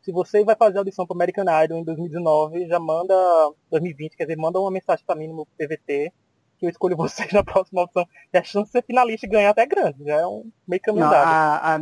se 0.02 0.12
você 0.12 0.44
vai 0.44 0.56
fazer 0.56 0.78
audição 0.78 1.06
para 1.06 1.16
American 1.16 1.44
Idol 1.64 1.78
em 1.78 1.84
2019, 1.84 2.66
já 2.66 2.78
manda 2.78 3.14
2020, 3.70 4.16
quer 4.16 4.24
dizer, 4.24 4.36
manda 4.36 4.58
uma 4.58 4.70
mensagem 4.70 5.04
para 5.04 5.16
mim 5.16 5.28
no 5.28 5.46
PVT 5.58 6.12
que 6.58 6.66
eu 6.66 6.70
escolho 6.70 6.96
vocês 6.96 7.32
na 7.32 7.42
próxima 7.42 7.82
audição. 7.82 8.06
E 8.32 8.38
a 8.38 8.42
chance 8.42 8.66
de 8.66 8.72
ser 8.72 8.84
finalista 8.84 9.26
e 9.26 9.30
ganhar 9.30 9.50
até 9.50 9.62
é 9.62 9.66
grande, 9.66 10.04
já 10.04 10.16
é 10.16 10.26
um 10.26 10.50
meio 10.66 10.82
caminho 10.82 11.06
Não, 11.06 11.12
a, 11.12 11.76
a... 11.76 11.80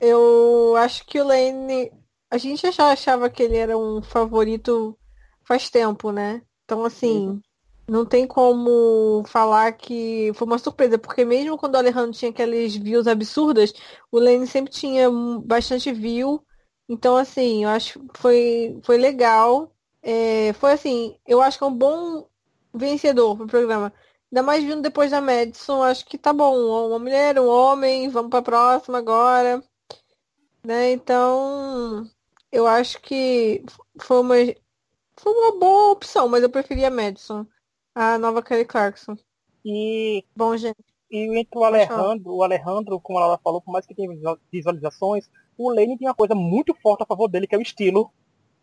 Eu 0.00 0.74
acho 0.76 1.06
que 1.06 1.20
o 1.20 1.24
Lane, 1.24 1.90
a 2.30 2.36
gente 2.36 2.70
já 2.70 2.90
achava 2.90 3.30
que 3.30 3.42
ele 3.42 3.56
era 3.56 3.76
um 3.76 4.02
favorito 4.02 4.98
faz 5.44 5.70
tempo, 5.70 6.10
né? 6.10 6.42
Então 6.64 6.84
assim, 6.84 7.28
uhum. 7.28 7.40
não 7.88 8.04
tem 8.04 8.26
como 8.26 9.22
falar 9.26 9.72
que 9.72 10.32
foi 10.34 10.46
uma 10.46 10.58
surpresa, 10.58 10.98
porque 10.98 11.24
mesmo 11.24 11.56
quando 11.56 11.76
o 11.76 11.78
Alejandro 11.78 12.12
tinha 12.12 12.30
aqueles 12.30 12.76
views 12.76 13.06
absurdas, 13.06 13.72
o 14.10 14.18
Lane 14.18 14.46
sempre 14.46 14.70
tinha 14.72 15.08
bastante 15.44 15.92
view 15.92 16.42
então, 16.88 17.16
assim, 17.16 17.64
eu 17.64 17.70
acho 17.70 18.00
que 18.00 18.18
foi, 18.20 18.80
foi 18.82 18.96
legal. 18.96 19.72
É, 20.02 20.52
foi 20.54 20.72
assim, 20.72 21.18
eu 21.26 21.42
acho 21.42 21.58
que 21.58 21.64
é 21.64 21.66
um 21.66 21.76
bom 21.76 22.28
vencedor 22.72 23.36
pro 23.36 23.46
programa. 23.46 23.92
Ainda 24.30 24.42
mais 24.42 24.62
vindo 24.64 24.82
depois 24.82 25.10
da 25.10 25.20
Madison, 25.20 25.82
acho 25.82 26.04
que 26.06 26.18
tá 26.18 26.32
bom. 26.32 26.54
Uma 26.88 26.98
mulher, 26.98 27.38
um 27.40 27.48
homem, 27.48 28.08
vamos 28.08 28.30
pra 28.30 28.42
próxima 28.42 28.98
agora. 28.98 29.62
Né? 30.64 30.92
Então, 30.92 32.08
eu 32.52 32.66
acho 32.66 33.00
que 33.00 33.64
foi 34.00 34.20
uma, 34.20 34.34
foi 35.16 35.32
uma 35.32 35.58
boa 35.58 35.92
opção, 35.92 36.28
mas 36.28 36.42
eu 36.42 36.50
preferia 36.50 36.88
a 36.88 36.90
Madison, 36.90 37.46
a 37.94 38.18
nova 38.18 38.42
Kelly 38.42 38.64
Clarkson. 38.64 39.16
E, 39.64 40.24
bom, 40.36 40.56
gente. 40.56 40.76
E 41.10 41.38
entre 41.38 41.58
o 41.58 41.64
Alejandro, 41.64 42.34
o 42.34 42.42
Alejandro, 42.42 43.00
como 43.00 43.20
ela 43.20 43.38
falou, 43.38 43.60
por 43.60 43.72
mais 43.72 43.86
que 43.86 43.94
tenha 43.94 44.08
visualizações, 44.52 45.30
o 45.56 45.70
Lane 45.70 45.98
tem 45.98 46.08
uma 46.08 46.14
coisa 46.14 46.34
muito 46.34 46.74
forte 46.74 47.02
a 47.02 47.06
favor 47.06 47.28
dele, 47.28 47.46
que 47.46 47.54
é 47.54 47.58
o 47.58 47.62
estilo 47.62 48.10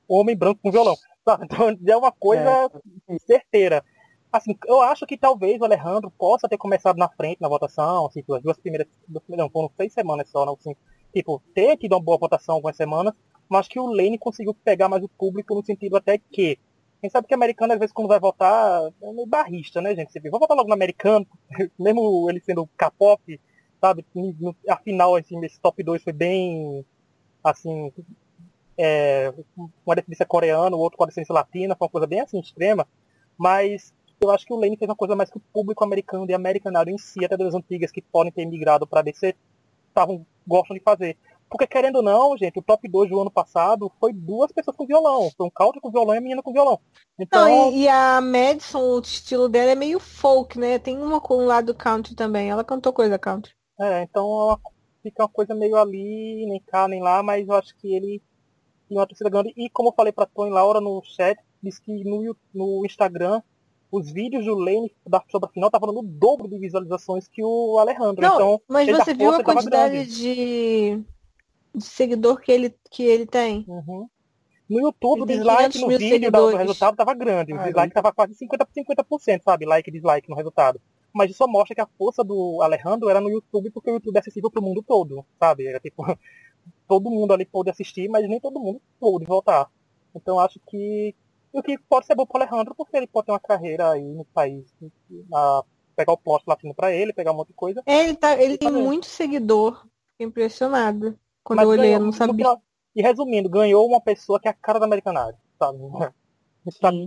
homem 0.07 0.35
branco 0.35 0.59
com 0.61 0.71
violão. 0.71 0.95
Sabe? 1.25 1.45
Então 1.45 1.77
é 1.87 1.97
uma 1.97 2.11
coisa 2.11 2.69
é. 3.07 3.19
certeira. 3.19 3.83
Assim, 4.31 4.57
eu 4.65 4.81
acho 4.81 5.05
que 5.05 5.15
talvez 5.15 5.61
o 5.61 5.63
Alejandro 5.63 6.11
possa 6.11 6.49
ter 6.49 6.57
começado 6.57 6.97
na 6.97 7.07
frente 7.07 7.39
na 7.39 7.47
votação, 7.47 8.07
assim, 8.07 8.23
as 8.31 8.41
duas 8.41 8.57
primeiras, 8.57 8.87
não, 9.29 9.49
foram 9.49 9.69
seis 9.77 9.93
semanas 9.93 10.27
só, 10.27 10.43
não, 10.43 10.53
assim, 10.53 10.75
tipo, 11.13 11.41
ter 11.53 11.77
tido 11.77 11.93
uma 11.93 12.01
boa 12.01 12.17
votação 12.17 12.55
algumas 12.55 12.75
semanas, 12.75 13.13
mas 13.47 13.67
que 13.67 13.79
o 13.79 13.85
Lane 13.85 14.17
conseguiu 14.17 14.55
pegar 14.55 14.89
mais 14.89 15.03
o 15.03 15.07
público 15.07 15.53
no 15.53 15.63
sentido 15.63 15.97
até 15.97 16.17
que 16.17 16.57
quem 16.99 17.09
sabe 17.09 17.27
que 17.27 17.33
americano, 17.33 17.73
às 17.73 17.79
vezes, 17.79 17.93
quando 17.93 18.07
vai 18.07 18.19
votar, 18.19 18.81
é 19.01 19.11
meio 19.11 19.27
barrista, 19.27 19.81
né, 19.81 19.93
gente? 19.93 20.11
Você 20.11 20.21
vê, 20.21 20.29
vou 20.29 20.39
votar 20.39 20.55
logo 20.55 20.69
no 20.69 20.73
americano, 20.73 21.27
mesmo 21.77 22.27
ele 22.29 22.39
sendo 22.39 22.67
K-pop, 22.77 23.39
sabe? 23.83 24.05
Afinal, 24.69 25.13
assim, 25.17 25.43
esse 25.43 25.59
top 25.59 25.83
2 25.83 26.01
foi 26.01 26.13
bem, 26.13 26.85
assim, 27.43 27.91
é, 28.77 29.33
uma 29.85 29.93
descendência 29.93 30.25
coreana, 30.25 30.73
o 30.73 30.79
outro 30.79 30.97
com 30.97 31.03
a 31.03 31.07
descendência 31.07 31.33
latina, 31.33 31.75
foi 31.75 31.85
uma 31.85 31.91
coisa 31.91 32.07
bem, 32.07 32.21
assim, 32.21 32.39
extrema. 32.39 32.87
Mas 33.37 33.93
eu 34.21 34.31
acho 34.31 34.45
que 34.45 34.53
o 34.53 34.55
Lane 34.55 34.77
fez 34.77 34.87
uma 34.87 34.95
coisa 34.95 35.17
mais 35.17 35.29
que 35.29 35.35
o 35.35 35.41
público 35.51 35.83
americano 35.83 36.25
e 36.29 36.33
americano 36.33 36.89
em 36.89 36.97
si, 36.97 37.25
até 37.25 37.35
das 37.35 37.53
antigas 37.53 37.91
que 37.91 38.01
podem 38.01 38.31
ter 38.31 38.45
migrado 38.45 38.87
para 38.87 39.01
DC, 39.01 39.35
tavam, 39.93 40.25
gostam 40.47 40.77
de 40.77 40.81
fazer. 40.81 41.17
Porque 41.49 41.67
querendo 41.67 41.97
ou 41.97 42.01
não, 42.01 42.37
gente, 42.37 42.57
o 42.57 42.63
top 42.63 42.87
2 42.87 43.09
do 43.09 43.19
ano 43.19 43.29
passado 43.29 43.91
foi 43.99 44.13
duas 44.13 44.53
pessoas 44.53 44.77
com 44.77 44.87
violão. 44.87 45.29
Foi 45.35 45.45
um 45.45 45.51
country 45.51 45.81
com 45.81 45.91
violão 45.91 46.15
e 46.15 46.19
a 46.19 46.21
menina 46.21 46.41
com 46.41 46.53
violão. 46.53 46.79
Então... 47.19 47.45
Não, 47.45 47.71
e, 47.73 47.81
e, 47.81 47.87
a 47.89 48.21
Madison, 48.21 48.79
o 48.79 48.99
estilo 49.01 49.49
dela 49.49 49.71
é 49.71 49.75
meio 49.75 49.99
folk, 49.99 50.57
né? 50.57 50.79
Tem 50.79 50.97
uma 50.97 51.19
com 51.19 51.37
um 51.37 51.45
lado 51.45 51.75
country 51.75 52.15
também. 52.15 52.49
Ela 52.49 52.63
cantou 52.63 52.93
coisa 52.93 53.19
country. 53.19 53.53
É, 53.79 54.03
então 54.03 54.59
fica 55.01 55.23
uma 55.23 55.29
coisa 55.29 55.53
meio 55.53 55.75
ali, 55.75 56.45
nem 56.45 56.59
cá, 56.59 56.87
nem 56.87 57.01
lá, 57.01 57.21
mas 57.21 57.47
eu 57.47 57.53
acho 57.55 57.75
que 57.77 57.93
ele 57.93 58.21
tem 58.87 58.97
uma 58.97 59.07
torcida 59.07 59.29
grande. 59.29 59.53
E 59.55 59.69
como 59.69 59.89
eu 59.89 59.93
falei 59.93 60.11
pra 60.11 60.25
Tony 60.25 60.51
Laura 60.51 60.79
no 60.79 61.01
chat, 61.03 61.37
disse 61.61 61.81
que 61.81 62.03
no, 62.03 62.35
no 62.53 62.85
Instagram 62.85 63.41
os 63.91 64.11
vídeos 64.11 64.45
do 64.45 64.55
Lane 64.55 64.91
da, 65.05 65.23
sobre 65.29 65.49
a 65.49 65.51
final 65.51 65.67
estavam 65.67 65.93
no 65.93 66.01
dobro 66.01 66.47
de 66.47 66.57
visualizações 66.57 67.27
que 67.27 67.43
o 67.43 67.77
Alejandro. 67.77 68.21
Não, 68.21 68.35
então, 68.35 68.61
mas 68.67 68.89
você 68.89 69.13
viu 69.13 69.31
a 69.31 69.43
quantidade 69.43 70.05
de 70.07 71.03
de 71.73 71.83
seguidor 71.83 72.39
que 72.39 72.51
ele, 72.51 72.75
que 72.91 73.03
ele 73.03 73.25
tem. 73.25 73.65
Uhum. 73.67 74.07
No 74.69 74.79
YouTube, 74.79 75.21
o 75.21 75.25
dislike 75.25 75.79
no 75.79 75.87
vídeo 75.89 76.31
do 76.31 76.55
resultado 76.55 76.95
tava 76.95 77.13
grande. 77.13 77.53
O 77.53 77.59
ah, 77.59 77.63
dislike 77.63 77.93
tava 77.93 78.13
quase 78.13 78.33
50 78.35 78.65
por 78.65 79.19
50%, 79.19 79.41
sabe? 79.43 79.65
Like 79.65 79.89
e 79.89 79.93
dislike 79.93 80.29
no 80.29 80.35
resultado. 80.35 80.79
Mas 81.13 81.29
isso 81.29 81.37
só 81.37 81.47
mostra 81.47 81.75
que 81.75 81.81
a 81.81 81.87
força 81.97 82.23
do 82.23 82.61
Alejandro 82.61 83.09
era 83.09 83.21
no 83.21 83.29
YouTube, 83.29 83.69
porque 83.69 83.91
o 83.91 83.93
YouTube 83.95 84.15
é 84.15 84.19
acessível 84.19 84.49
pro 84.49 84.61
mundo 84.61 84.81
todo, 84.81 85.25
sabe? 85.39 85.67
Era 85.67 85.79
tipo, 85.79 86.03
todo 86.87 87.09
mundo 87.09 87.33
ali 87.33 87.45
pôde 87.45 87.69
assistir, 87.69 88.09
mas 88.09 88.27
nem 88.27 88.39
todo 88.39 88.59
mundo 88.59 88.81
pôde 88.99 89.25
voltar. 89.25 89.69
Então 90.15 90.39
acho 90.39 90.59
que 90.67 91.15
o 91.51 91.61
que 91.61 91.77
pode 91.77 92.07
ser 92.07 92.15
bom 92.15 92.25
pro 92.25 92.41
Alejandro, 92.41 92.73
porque 92.75 92.97
ele 92.97 93.05
pode 93.05 93.27
ter 93.27 93.31
uma 93.31 93.39
carreira 93.39 93.91
aí 93.91 94.03
no 94.03 94.25
país, 94.25 94.65
a 95.33 95.63
pegar 95.95 96.13
o 96.13 96.17
plot 96.17 96.43
latino 96.47 96.73
para 96.73 96.91
ele, 96.91 97.13
pegar 97.13 97.31
um 97.31 97.35
monte 97.35 97.49
de 97.49 97.53
coisa. 97.53 97.83
É, 97.85 98.05
ele, 98.05 98.15
tá, 98.15 98.41
ele 98.41 98.57
tem 98.57 98.71
muito 98.71 99.05
seguidor. 99.05 99.85
Impressionado. 100.19 101.17
Quando 101.43 101.57
Mas 101.57 101.65
eu 101.65 101.69
olhei, 101.71 101.85
ganhou, 101.85 101.99
eu 101.99 102.05
não 102.05 102.11
sabia. 102.11 102.57
E 102.95 103.01
resumindo, 103.01 103.49
ganhou 103.49 103.87
uma 103.87 104.01
pessoa 104.01 104.39
que 104.39 104.47
é 104.47 104.51
a 104.51 104.53
cara 104.53 104.79
da 104.79 104.85
Americanagem, 104.85 105.39
sabe? 105.59 105.79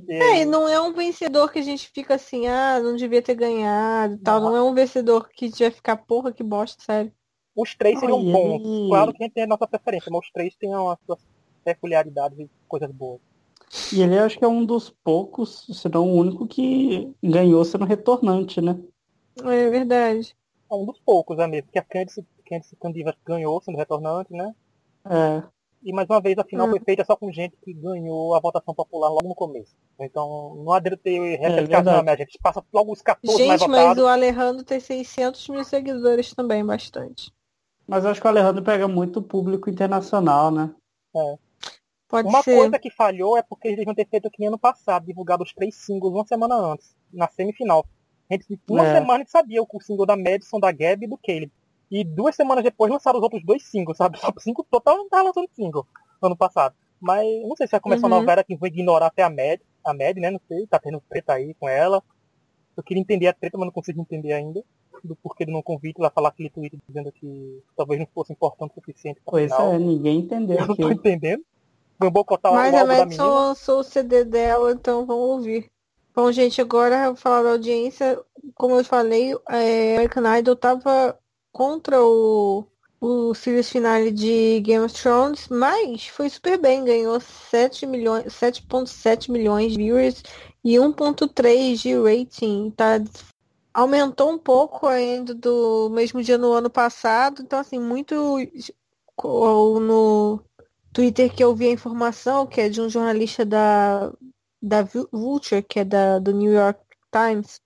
É, 0.09 0.43
e 0.43 0.45
não 0.45 0.69
é 0.69 0.81
um 0.81 0.93
vencedor 0.93 1.51
que 1.51 1.59
a 1.59 1.63
gente 1.63 1.89
fica 1.89 2.15
assim, 2.15 2.47
ah, 2.47 2.79
não 2.81 2.95
devia 2.95 3.23
ter 3.23 3.35
ganhado 3.35 4.19
tal. 4.19 4.41
Não, 4.41 4.51
não 4.51 4.57
é 4.57 4.63
um 4.63 4.75
vencedor 4.75 5.29
que 5.29 5.49
vai 5.49 5.71
ficar, 5.71 5.97
porra, 5.97 6.33
que 6.33 6.43
bosta, 6.43 6.83
sério. 6.83 7.13
Os 7.55 7.75
três 7.75 7.99
seriam 7.99 8.19
Ai, 8.19 8.33
bons. 8.33 8.89
Claro 8.89 9.13
que 9.13 9.23
a 9.23 9.27
gente 9.27 9.35
tem 9.35 9.45
a 9.45 9.47
nossa 9.47 9.67
preferência, 9.67 10.11
mas 10.13 10.27
os 10.27 10.31
três 10.31 10.55
têm 10.57 10.75
as 10.75 10.99
suas 11.07 11.19
peculiaridades 11.65 12.39
e 12.39 12.51
coisas 12.69 12.91
boas. 12.91 13.21
E 13.93 14.03
ele 14.03 14.19
acho 14.19 14.39
que 14.39 14.45
é 14.45 14.49
um 14.49 14.65
dos 14.65 14.91
poucos, 14.91 15.67
se 15.73 15.89
não 15.89 16.09
o 16.09 16.15
único, 16.15 16.47
que 16.47 17.13
ganhou 17.23 17.65
sendo 17.65 17.85
retornante, 17.85 18.61
né? 18.61 18.79
É 19.43 19.71
verdade. 19.71 20.37
É 20.71 20.75
um 20.75 20.85
dos 20.85 21.01
poucos, 21.01 21.39
é 21.39 21.47
mesmo, 21.47 21.65
porque 21.65 21.79
a 21.79 21.83
Candice 21.83 22.25
Candice 22.49 22.77
Candiva 22.77 23.15
ganhou 23.25 23.61
sendo 23.61 23.79
retornante, 23.79 24.33
né? 24.33 24.55
É. 25.05 25.43
E 25.83 25.93
mais 25.93 26.09
uma 26.09 26.21
vez 26.21 26.37
a 26.39 26.45
final 26.45 26.67
hum. 26.67 26.71
foi 26.71 26.81
feita 26.81 27.05
só 27.05 27.15
com 27.17 27.31
gente 27.31 27.57
que 27.63 27.73
ganhou 27.73 28.35
a 28.35 28.41
votação 28.41 28.75
popular 28.75 29.09
logo 29.09 29.29
no 29.29 29.35
começo. 29.35 29.77
Então 30.01 30.57
não 30.57 30.73
adianta 30.73 30.97
ter 30.97 31.37
replicação, 31.39 32.03
é, 32.07 32.13
a 32.13 32.17
gente 32.17 32.39
passa 32.43 32.65
logo 32.73 32.93
os 32.93 33.03
14 33.03 33.37
gente, 33.37 33.49
mais 33.49 33.61
votados. 33.61 33.79
Gente, 33.79 33.97
mas 33.97 34.05
o 34.05 34.09
Alejandro 34.09 34.65
tem 34.65 34.81
600 34.81 35.49
mil 35.49 35.65
seguidores 35.65 36.35
também, 36.35 36.65
bastante. 36.65 37.33
Mas 37.87 38.05
eu 38.05 38.11
acho 38.11 38.21
que 38.21 38.27
o 38.27 38.31
Alejandro 38.31 38.65
pega 38.65 38.89
muito 38.89 39.23
público 39.23 39.71
internacional, 39.71 40.51
né? 40.51 40.75
É. 41.15 41.39
Pode 42.09 42.29
uma 42.29 42.43
ser. 42.43 42.57
coisa 42.57 42.79
que 42.79 42.91
falhou 42.91 43.37
é 43.37 43.43
porque 43.43 43.69
eles 43.69 43.79
deviam 43.79 43.95
ter 43.95 44.09
feito 44.09 44.31
que 44.31 44.41
nem 44.41 44.49
ano 44.49 44.59
passado, 44.59 45.07
divulgado 45.07 45.43
os 45.43 45.53
três 45.53 45.75
singles 45.75 46.13
uma 46.13 46.27
semana 46.27 46.55
antes, 46.55 46.97
na 47.13 47.29
semifinal. 47.29 47.85
A 48.31 48.35
gente, 48.35 48.61
uma 48.69 48.87
é. 48.87 48.95
semana 48.95 49.15
a 49.15 49.19
gente 49.19 49.31
sabia 49.31 49.63
o 49.63 49.81
single 49.81 50.07
da 50.07 50.17
Madison, 50.17 50.59
da 50.59 50.73
Gabi 50.73 51.07
e 51.07 51.09
do 51.09 51.19
Caleb. 51.19 51.51
E 51.91 52.03
duas 52.05 52.35
semanas 52.35 52.65
depois 52.65 52.91
lançaram 52.91 53.19
os 53.19 53.23
outros 53.23 53.45
dois 53.45 53.63
singles, 53.63 53.97
sabe? 53.97 54.19
Só 54.19 54.33
cinco 54.39 54.67
total 54.71 54.97
não 54.97 55.09
tava 55.09 55.25
lançando 55.25 55.49
single 55.55 55.87
ano 56.21 56.37
passado. 56.37 56.75
Mas 57.01 57.27
não 57.43 57.55
sei 57.57 57.67
se 57.67 57.73
vai 57.73 57.81
começar 57.81 58.07
uhum. 58.07 58.13
uma 58.13 58.21
novela 58.21 58.43
que 58.43 58.57
vai 58.57 58.69
ignorar 58.69 59.07
até 59.07 59.23
a 59.23 59.31
Mad, 59.31 59.61
a 59.85 59.93
Mad, 59.93 60.17
né? 60.17 60.31
Não 60.31 60.41
sei, 60.49 60.67
tá 60.67 60.79
tendo 60.79 61.03
treta 61.09 61.35
aí 61.35 61.55
com 61.55 61.69
ela. 61.69 62.03
Eu 62.77 62.83
queria 62.83 63.01
entender 63.01 63.27
a 63.27 63.33
treta, 63.33 63.57
mas 63.57 63.67
não 63.67 63.73
consigo 63.73 64.01
entender 64.01 64.33
ainda. 64.33 64.63
do 65.05 65.15
porquê 65.17 65.45
do 65.45 65.53
não 65.53 65.63
convite, 65.63 65.99
vai 65.99 66.11
falar 66.11 66.31
aquele 66.31 66.51
tweet 66.51 66.79
dizendo 66.89 67.13
que 67.13 67.63
talvez 67.77 68.01
não 68.01 68.09
fosse 68.15 68.33
importante 68.33 68.73
o 68.73 68.75
suficiente 68.75 69.21
pra 69.21 69.33
Pois 69.33 69.53
final. 69.53 69.75
é, 69.75 69.79
ninguém 69.79 70.19
entendeu 70.21 70.59
Eu 70.61 70.67
não 70.67 70.77
tô 70.77 70.91
entendendo. 70.91 71.45
Vão 71.99 72.11
boicotar 72.11 72.53
Mas 72.53 72.73
o 72.73 72.77
a 72.77 72.81
álbum 72.81 72.93
da 72.93 72.99
Madison 72.99 73.35
lançou 73.35 73.81
o 73.81 73.85
CD 73.85 74.25
dela, 74.25 74.73
então 74.73 75.07
vamos 75.07 75.25
ouvir. 75.25 75.71
Bom, 76.15 76.31
gente, 76.33 76.61
agora 76.61 77.05
eu 77.05 77.07
vou 77.09 77.17
falar 77.17 77.43
da 77.43 77.51
audiência. 77.51 78.19
Como 78.55 78.77
eu 78.77 78.85
falei, 78.85 79.35
é, 79.49 79.97
American 79.97 80.37
Idol 80.39 80.57
tava 80.57 81.19
contra 81.57 82.05
o, 82.05 82.67
o 83.01 83.33
series 83.33 83.71
finale 83.71 84.11
de 84.11 84.61
Game 84.61 84.85
of 84.85 84.95
Thrones, 84.95 85.49
mas 85.49 86.07
foi 86.07 86.29
super 86.29 86.59
bem, 86.59 86.85
ganhou 86.85 87.19
7 87.19 87.87
milhões, 87.87 88.31
7.7 88.35 89.33
milhões 89.33 89.73
de 89.73 89.79
viewers 89.79 90.23
e 90.63 90.79
1.3 90.79 91.81
de 91.81 91.95
rating. 91.99 92.71
Tá, 92.77 93.01
aumentou 93.73 94.31
um 94.33 94.39
pouco 94.39 94.87
ainda 94.87 95.35
do 95.35 95.89
mesmo 95.89 96.23
dia 96.23 96.37
no 96.37 96.53
ano 96.53 96.69
passado, 96.69 97.41
então 97.41 97.59
assim, 97.59 97.81
muito 97.81 98.15
no 99.81 100.45
Twitter 100.93 101.35
que 101.35 101.43
eu 101.43 101.55
vi 101.57 101.69
a 101.69 101.73
informação, 101.73 102.47
que 102.47 102.61
é 102.61 102.69
de 102.69 102.83
um 102.83 102.89
jornalista 102.91 103.47
da, 103.47 104.13
da 104.61 104.83
Vu- 104.83 105.09
Vulture, 105.11 105.63
que 105.63 105.81
é 105.81 105.85
da, 105.87 106.19
do 106.19 106.35
New 106.35 106.53
York 106.53 106.79
Times, 107.11 107.63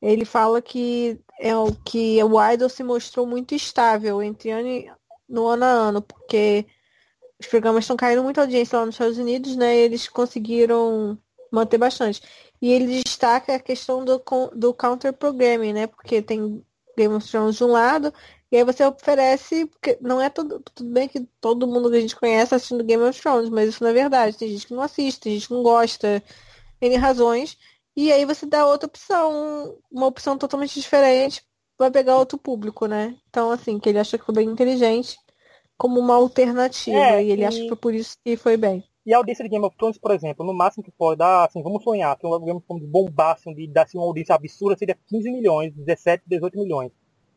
ele 0.00 0.24
fala 0.24 0.62
que 0.62 1.20
é 1.38 1.56
o 1.56 1.72
que 1.84 2.22
o 2.22 2.52
Idol 2.52 2.68
se 2.68 2.82
mostrou 2.82 3.26
muito 3.26 3.54
estável 3.54 4.22
entre 4.22 4.50
ano 4.50 4.68
e, 4.68 4.90
no 5.28 5.46
ano 5.46 5.64
a 5.64 5.68
ano, 5.68 6.02
porque 6.02 6.66
os 7.38 7.46
programas 7.46 7.84
estão 7.84 7.96
caindo 7.96 8.22
muita 8.22 8.40
audiência 8.42 8.78
lá 8.78 8.86
nos 8.86 8.94
Estados 8.94 9.18
Unidos, 9.18 9.56
né? 9.56 9.76
E 9.76 9.80
eles 9.80 10.08
conseguiram 10.08 11.18
manter 11.50 11.78
bastante. 11.78 12.22
E 12.60 12.72
ele 12.72 13.02
destaca 13.02 13.54
a 13.54 13.60
questão 13.60 14.04
do, 14.04 14.22
do 14.54 14.74
counter 14.74 15.12
programming, 15.12 15.72
né? 15.72 15.86
Porque 15.86 16.22
tem 16.22 16.64
Game 16.96 17.14
of 17.14 17.28
Thrones 17.30 17.56
de 17.56 17.64
um 17.64 17.68
lado, 17.68 18.12
e 18.50 18.56
aí 18.56 18.64
você 18.64 18.84
oferece, 18.84 19.66
porque 19.66 19.98
não 20.00 20.20
é 20.20 20.30
tudo, 20.30 20.60
tudo 20.60 20.90
bem 20.90 21.08
que 21.08 21.20
todo 21.40 21.66
mundo 21.66 21.90
que 21.90 21.96
a 21.96 22.00
gente 22.00 22.16
conhece 22.16 22.50
tá 22.50 22.56
assistindo 22.56 22.84
Game 22.84 23.02
of 23.02 23.20
Thrones, 23.20 23.50
mas 23.50 23.68
isso 23.70 23.82
não 23.82 23.90
é 23.90 23.92
verdade. 23.92 24.36
Tem 24.36 24.48
gente 24.48 24.66
que 24.66 24.74
não 24.74 24.82
assiste, 24.82 25.20
tem 25.20 25.34
gente 25.34 25.48
que 25.48 25.54
não 25.54 25.62
gosta, 25.62 26.22
N 26.80 26.96
razões. 26.96 27.58
E 27.96 28.12
aí 28.12 28.24
você 28.24 28.46
dá 28.46 28.66
outra 28.66 28.86
opção, 28.86 29.78
uma 29.90 30.06
opção 30.06 30.36
totalmente 30.36 30.78
diferente, 30.78 31.42
vai 31.78 31.90
pegar 31.90 32.18
outro 32.18 32.38
público, 32.38 32.86
né? 32.86 33.16
Então, 33.28 33.50
assim, 33.50 33.78
que 33.78 33.88
ele 33.88 33.98
acha 33.98 34.18
que 34.18 34.24
foi 34.24 34.34
bem 34.34 34.48
inteligente 34.48 35.16
como 35.78 35.98
uma 35.98 36.14
alternativa. 36.14 36.96
É, 36.96 37.24
e 37.24 37.30
ele 37.30 37.42
e- 37.42 37.46
acha 37.46 37.60
que 37.62 37.68
foi 37.68 37.76
por 37.76 37.94
isso 37.94 38.16
que 38.24 38.36
foi 38.36 38.56
bem. 38.56 38.84
E 39.06 39.14
a 39.14 39.18
audiência 39.18 39.44
de 39.44 39.48
Game 39.48 39.64
of 39.64 39.76
Thrones, 39.76 39.98
por 39.98 40.10
exemplo, 40.10 40.44
no 40.44 40.52
máximo 40.52 40.82
que 40.82 40.90
pode 40.90 41.18
dar, 41.18 41.44
assim, 41.44 41.62
vamos 41.62 41.82
sonhar, 41.84 42.16
que 42.18 42.26
um 42.26 42.38
Game 42.40 42.58
of 42.58 42.66
Thrones 42.66 42.88
bombasse, 42.88 43.48
onde 43.48 43.66
desse 43.68 43.96
uma 43.96 44.04
audiência 44.04 44.34
absurda, 44.34 44.76
seria 44.76 44.98
15 45.06 45.30
milhões, 45.30 45.72
17, 45.72 46.24
18 46.26 46.58
milhões. 46.58 46.90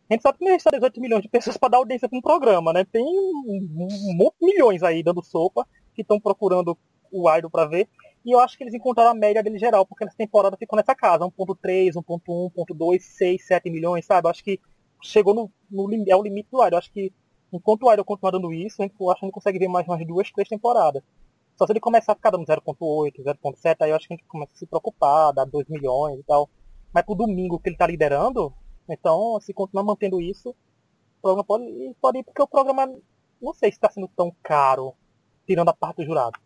A 0.10 0.13
gente 0.13 0.24
sabe 0.24 0.39
que 0.39 0.45
não 0.45 0.52
existe 0.52 0.72
18 0.72 1.00
milhões 1.00 1.22
de 1.22 1.30
pessoas 1.30 1.56
para 1.58 1.69
dar 1.69 1.78
audiência 1.78 2.10
para 2.10 2.17
um 2.17 2.22
programa, 2.22 2.74
né? 2.74 2.84
Tem 2.91 3.04
um, 3.04 3.08
um, 3.08 3.88
um 3.88 4.15
monte 4.15 4.36
de 4.39 4.48
milhões 4.48 4.82
aí 4.82 5.04
dando 5.04 5.24
sopa, 5.24 5.67
que 5.93 6.02
estão 6.02 6.19
procurando 6.19 6.76
o 7.12 7.32
Idol 7.38 7.52
para 7.52 7.67
ver. 7.67 7.88
E 8.25 8.32
eu 8.32 8.39
acho 8.39 8.58
que 8.58 8.63
eles 8.63 8.73
encontraram 8.73 9.12
a 9.12 9.13
média 9.13 9.41
dele 9.41 9.58
geral, 9.58 9.86
porque 9.86 10.03
nessa 10.03 10.17
temporada 10.17 10.58
ficou 10.58 10.77
nessa 10.77 10.93
casa, 10.93 11.25
1.3, 11.25 11.93
1.1, 11.93 12.51
1.2, 12.53 12.99
6, 12.99 13.45
7 13.45 13.69
milhões, 13.69 14.05
sabe? 14.05 14.27
Eu 14.27 14.32
acho 14.32 14.43
que 14.43 14.60
chegou 15.01 15.34
no, 15.34 15.51
no 15.69 16.05
é 16.08 16.15
o 16.15 16.23
limite 16.23 16.49
do 16.51 16.58
Idol. 16.58 16.71
Eu 16.71 16.77
acho 16.77 16.91
que 16.91 17.13
enquanto 17.51 17.84
o 17.84 17.93
Idol 17.93 18.05
continuar 18.05 18.32
dando 18.32 18.53
isso, 18.53 18.82
eu 18.82 18.86
acho 19.10 19.19
que 19.19 19.25
a 19.25 19.27
gente 19.27 19.34
consegue 19.34 19.60
ver 19.60 19.67
mais 19.67 19.88
umas 19.88 20.05
duas, 20.05 20.32
três 20.32 20.49
temporadas. 20.49 21.01
Só 21.58 21.65
se 21.65 21.71
ele 21.71 21.79
começar 21.79 22.13
a 22.13 22.15
ficar 22.15 22.32
dando 22.32 22.45
0.8, 22.45 23.21
0.7, 23.21 23.77
aí 23.82 23.89
eu 23.89 23.95
acho 23.95 24.08
que 24.08 24.13
a 24.13 24.17
gente 24.17 24.27
começa 24.27 24.51
a 24.53 24.58
se 24.58 24.65
preocupar, 24.65 25.34
dar 25.34 25.45
2 25.45 25.67
milhões 25.67 26.19
e 26.19 26.23
tal. 26.23 26.49
Mas 26.93 27.05
pro 27.05 27.15
domingo 27.15 27.60
que 27.60 27.69
ele 27.69 27.77
tá 27.77 27.88
liderando, 27.88 28.53
então, 28.88 29.39
se 29.41 29.53
continuar 29.53 29.84
mantendo 29.84 30.19
isso, 30.19 30.49
o 30.49 31.21
programa 31.21 31.43
pode, 31.43 31.95
pode 32.01 32.19
ir, 32.19 32.23
porque 32.23 32.41
o 32.41 32.47
programa, 32.47 32.88
não 33.41 33.53
sei 33.53 33.71
se 33.71 33.79
tá 33.79 33.89
sendo 33.89 34.08
tão 34.08 34.34
caro, 34.41 34.93
tirando 35.45 35.69
a 35.69 35.73
parte 35.73 35.97
do 35.97 36.05
jurado. 36.05 36.39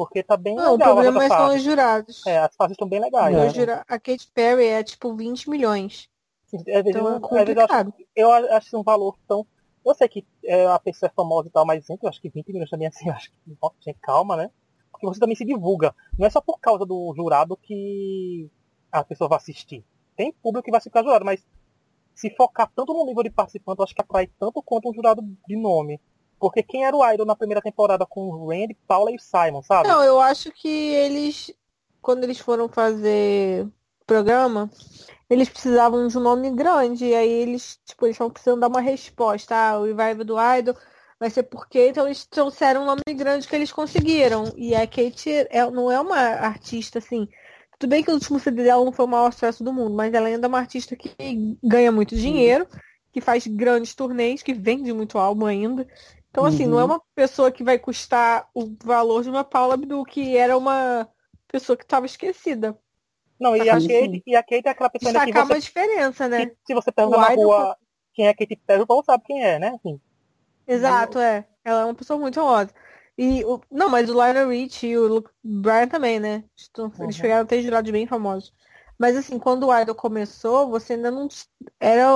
Porque 0.00 0.22
tá 0.22 0.34
bem 0.34 0.54
Não, 0.54 0.70
o 0.70 0.72
legal 0.78 0.88
as 0.88 0.94
problema 0.94 1.20
outras 1.24 1.38
são 1.38 1.54
os 1.56 1.62
jurados. 1.62 2.26
É, 2.26 2.38
as 2.38 2.56
fases 2.56 2.72
estão 2.72 2.88
bem 2.88 3.00
legais. 3.00 3.36
É. 3.36 3.46
Os 3.48 3.52
jura- 3.52 3.84
A 3.86 3.98
Katy 4.00 4.30
Perry 4.32 4.64
é 4.64 4.82
tipo 4.82 5.14
20 5.14 5.50
milhões. 5.50 6.08
Às 6.46 6.62
vezes, 6.62 6.66
Então 6.66 6.78
é 6.78 6.84
vezes 6.84 6.96
eu 7.04 7.06
acho 7.18 7.28
complicado. 7.28 7.94
eu 8.16 8.32
acho 8.32 8.78
um 8.78 8.82
valor 8.82 9.14
tão. 9.28 9.46
Eu 9.84 9.94
sei 9.94 10.08
que 10.08 10.26
é, 10.42 10.66
a 10.68 10.78
pessoa 10.78 11.10
é 11.10 11.12
famosa 11.14 11.48
e 11.48 11.50
tal, 11.50 11.66
mas 11.66 11.84
gente, 11.84 12.02
eu 12.02 12.08
acho 12.08 12.18
que 12.18 12.30
20 12.30 12.50
milhões 12.50 12.70
também 12.70 12.88
assim, 12.88 13.08
eu 13.08 13.12
acho 13.14 13.30
que. 13.30 13.36
Nossa, 13.60 13.74
gente, 13.82 13.98
calma, 14.00 14.36
né? 14.38 14.50
Porque 14.90 15.04
você 15.06 15.20
também 15.20 15.36
se 15.36 15.44
divulga. 15.44 15.94
Não 16.18 16.26
é 16.26 16.30
só 16.30 16.40
por 16.40 16.58
causa 16.58 16.86
do 16.86 17.12
jurado 17.14 17.54
que 17.58 18.48
a 18.90 19.04
pessoa 19.04 19.28
vai 19.28 19.36
assistir. 19.36 19.84
Tem 20.16 20.32
público 20.32 20.64
que 20.64 20.70
vai 20.70 20.80
ficar 20.80 21.02
jurado, 21.02 21.26
mas 21.26 21.46
se 22.14 22.30
focar 22.36 22.72
tanto 22.74 22.94
no 22.94 23.04
nível 23.04 23.22
de 23.22 23.28
participante, 23.30 23.80
eu 23.80 23.84
acho 23.84 23.94
que 23.94 24.00
atrai 24.00 24.28
tanto 24.38 24.62
quanto 24.62 24.88
um 24.88 24.94
jurado 24.94 25.20
de 25.46 25.56
nome. 25.56 26.00
Porque 26.40 26.62
quem 26.62 26.86
era 26.86 26.96
o 26.96 27.12
Idol 27.12 27.26
na 27.26 27.36
primeira 27.36 27.60
temporada 27.60 28.06
com 28.06 28.28
o 28.28 28.48
Randy, 28.48 28.74
Paula 28.88 29.12
e 29.12 29.16
o 29.16 29.20
Simon, 29.20 29.62
sabe? 29.62 29.88
Não, 29.88 30.02
eu 30.02 30.18
acho 30.18 30.50
que 30.50 30.68
eles, 30.68 31.52
quando 32.00 32.24
eles 32.24 32.38
foram 32.38 32.68
fazer 32.68 33.68
programa, 34.06 34.70
eles 35.28 35.48
precisavam 35.48 36.08
de 36.08 36.16
um 36.16 36.20
nome 36.20 36.50
grande. 36.50 37.04
E 37.04 37.14
aí 37.14 37.30
eles, 37.30 37.78
tipo, 37.84 38.06
eles 38.06 38.14
estavam 38.14 38.32
precisando 38.32 38.60
dar 38.60 38.68
uma 38.68 38.80
resposta. 38.80 39.54
Ah, 39.54 39.78
o 39.78 39.84
revival 39.84 40.24
do 40.24 40.36
Idol 40.58 40.74
vai 41.20 41.28
ser 41.28 41.42
porque 41.42 41.88
então 41.88 42.06
eles 42.06 42.24
trouxeram 42.24 42.82
um 42.82 42.86
nome 42.86 43.02
grande 43.14 43.46
que 43.46 43.54
eles 43.54 43.70
conseguiram. 43.70 44.52
E 44.56 44.74
a 44.74 44.86
Kate 44.86 45.30
é, 45.50 45.70
não 45.70 45.92
é 45.92 46.00
uma 46.00 46.18
artista 46.18 46.98
assim. 46.98 47.28
Tudo 47.78 47.90
bem 47.90 48.02
que 48.02 48.10
o 48.10 48.14
último 48.14 48.38
CD 48.40 48.64
dela 48.64 48.84
não 48.84 48.92
foi 48.92 49.04
o 49.04 49.08
maior 49.08 49.32
sucesso 49.32 49.62
do 49.62 49.72
mundo, 49.72 49.94
mas 49.94 50.12
ela 50.12 50.28
ainda 50.28 50.46
é 50.46 50.48
uma 50.48 50.58
artista 50.58 50.96
que 50.96 51.14
ganha 51.62 51.92
muito 51.92 52.14
dinheiro, 52.16 52.66
que 53.12 53.20
faz 53.20 53.46
grandes 53.46 53.94
turnês, 53.94 54.42
que 54.42 54.52
vende 54.52 54.92
muito 54.92 55.18
álbum 55.18 55.46
ainda. 55.46 55.86
Então, 56.30 56.44
assim, 56.44 56.66
não 56.66 56.78
é 56.78 56.84
Uhum. 56.84 56.90
uma 56.92 57.02
pessoa 57.14 57.50
que 57.50 57.64
vai 57.64 57.78
custar 57.78 58.48
o 58.54 58.74
valor 58.84 59.22
de 59.22 59.30
uma 59.30 59.44
Paula 59.44 59.74
Abdul, 59.74 60.04
que 60.04 60.36
era 60.36 60.56
uma 60.56 61.08
pessoa 61.48 61.76
que 61.76 61.84
estava 61.84 62.06
esquecida. 62.06 62.78
Não, 63.38 63.56
e 63.56 63.68
a, 63.68 63.74
Kate, 63.74 64.22
e 64.26 64.36
a 64.36 64.42
Kate 64.42 64.68
é 64.68 64.70
aquela 64.70 64.90
pessoa 64.90 65.10
ainda 65.10 65.20
que 65.20 65.32
Destacar 65.32 65.46
você 65.46 65.54
uma 65.54 65.60
diferença, 65.60 66.28
né? 66.28 66.46
que 66.46 66.56
se 66.66 66.74
você 66.74 66.92
perguntar 66.92 67.16
O 67.16 67.20
na 67.20 67.28
rua 67.28 67.76
quem 68.12 68.26
é 68.28 68.34
Katy 68.34 68.56
Perry, 68.66 68.82
o 68.82 68.86
povo 68.86 69.02
sabe 69.04 69.24
quem 69.24 69.42
é, 69.42 69.58
né? 69.58 69.68
Assim, 69.74 70.00
Exato, 70.66 71.18
é. 71.18 71.46
Ela 71.64 71.82
é 71.82 71.84
uma 71.84 71.94
pessoa 71.94 72.18
muito 72.18 72.34
famosa. 72.36 72.72
E 73.16 73.44
o... 73.44 73.60
Não, 73.70 73.88
mas 73.88 74.08
o 74.08 74.12
Lionel 74.12 74.50
Rich 74.50 74.86
e 74.86 74.96
o 74.96 75.06
Luke 75.06 75.30
Bryan 75.42 75.88
também, 75.88 76.20
né? 76.20 76.44
Eles 77.00 77.16
Uhum. 77.16 77.22
pegaram 77.22 77.46
três 77.46 77.64
jurados 77.64 77.90
bem 77.90 78.06
famosos. 78.06 78.52
Mas 78.98 79.16
assim, 79.16 79.38
quando 79.38 79.66
o 79.66 79.78
Idol 79.80 79.94
começou, 79.94 80.68
você 80.68 80.92
ainda 80.94 81.10
não 81.10 81.28
era 81.80 82.06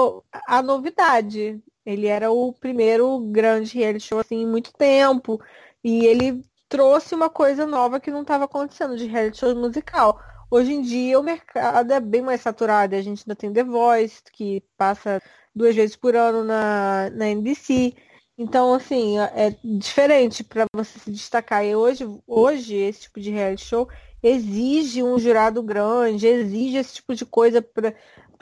a 0.46 0.62
novidade. 0.62 1.62
Ele 1.84 2.06
era 2.06 2.30
o 2.30 2.52
primeiro 2.52 3.18
grande 3.30 3.76
reality 3.76 4.06
show 4.06 4.20
assim 4.20 4.42
em 4.42 4.46
muito 4.46 4.72
tempo. 4.72 5.40
E 5.82 6.06
ele 6.06 6.44
trouxe 6.68 7.14
uma 7.14 7.28
coisa 7.28 7.66
nova 7.66 8.00
que 8.00 8.10
não 8.10 8.22
estava 8.22 8.44
acontecendo 8.44 8.96
de 8.96 9.06
reality 9.06 9.38
show 9.38 9.54
musical. 9.54 10.18
Hoje 10.50 10.72
em 10.72 10.82
dia 10.82 11.18
o 11.18 11.22
mercado 11.22 11.92
é 11.92 12.00
bem 12.00 12.22
mais 12.22 12.40
saturado. 12.40 12.94
A 12.94 13.02
gente 13.02 13.22
ainda 13.22 13.36
tem 13.36 13.52
The 13.52 13.64
Voice, 13.64 14.22
que 14.32 14.62
passa 14.76 15.20
duas 15.54 15.74
vezes 15.74 15.96
por 15.96 16.16
ano 16.16 16.44
na, 16.44 17.10
na 17.10 17.28
NBC. 17.28 17.94
Então, 18.36 18.74
assim, 18.74 19.18
é 19.18 19.54
diferente 19.62 20.42
para 20.42 20.66
você 20.74 20.98
se 20.98 21.10
destacar. 21.10 21.64
E 21.64 21.76
hoje, 21.76 22.04
hoje, 22.26 22.74
esse 22.74 23.02
tipo 23.02 23.20
de 23.20 23.30
reality 23.30 23.64
show 23.64 23.88
exige 24.22 25.02
um 25.02 25.18
jurado 25.18 25.62
grande, 25.62 26.26
exige 26.26 26.78
esse 26.78 26.94
tipo 26.94 27.14
de 27.14 27.24
coisa 27.24 27.62
para 27.62 27.94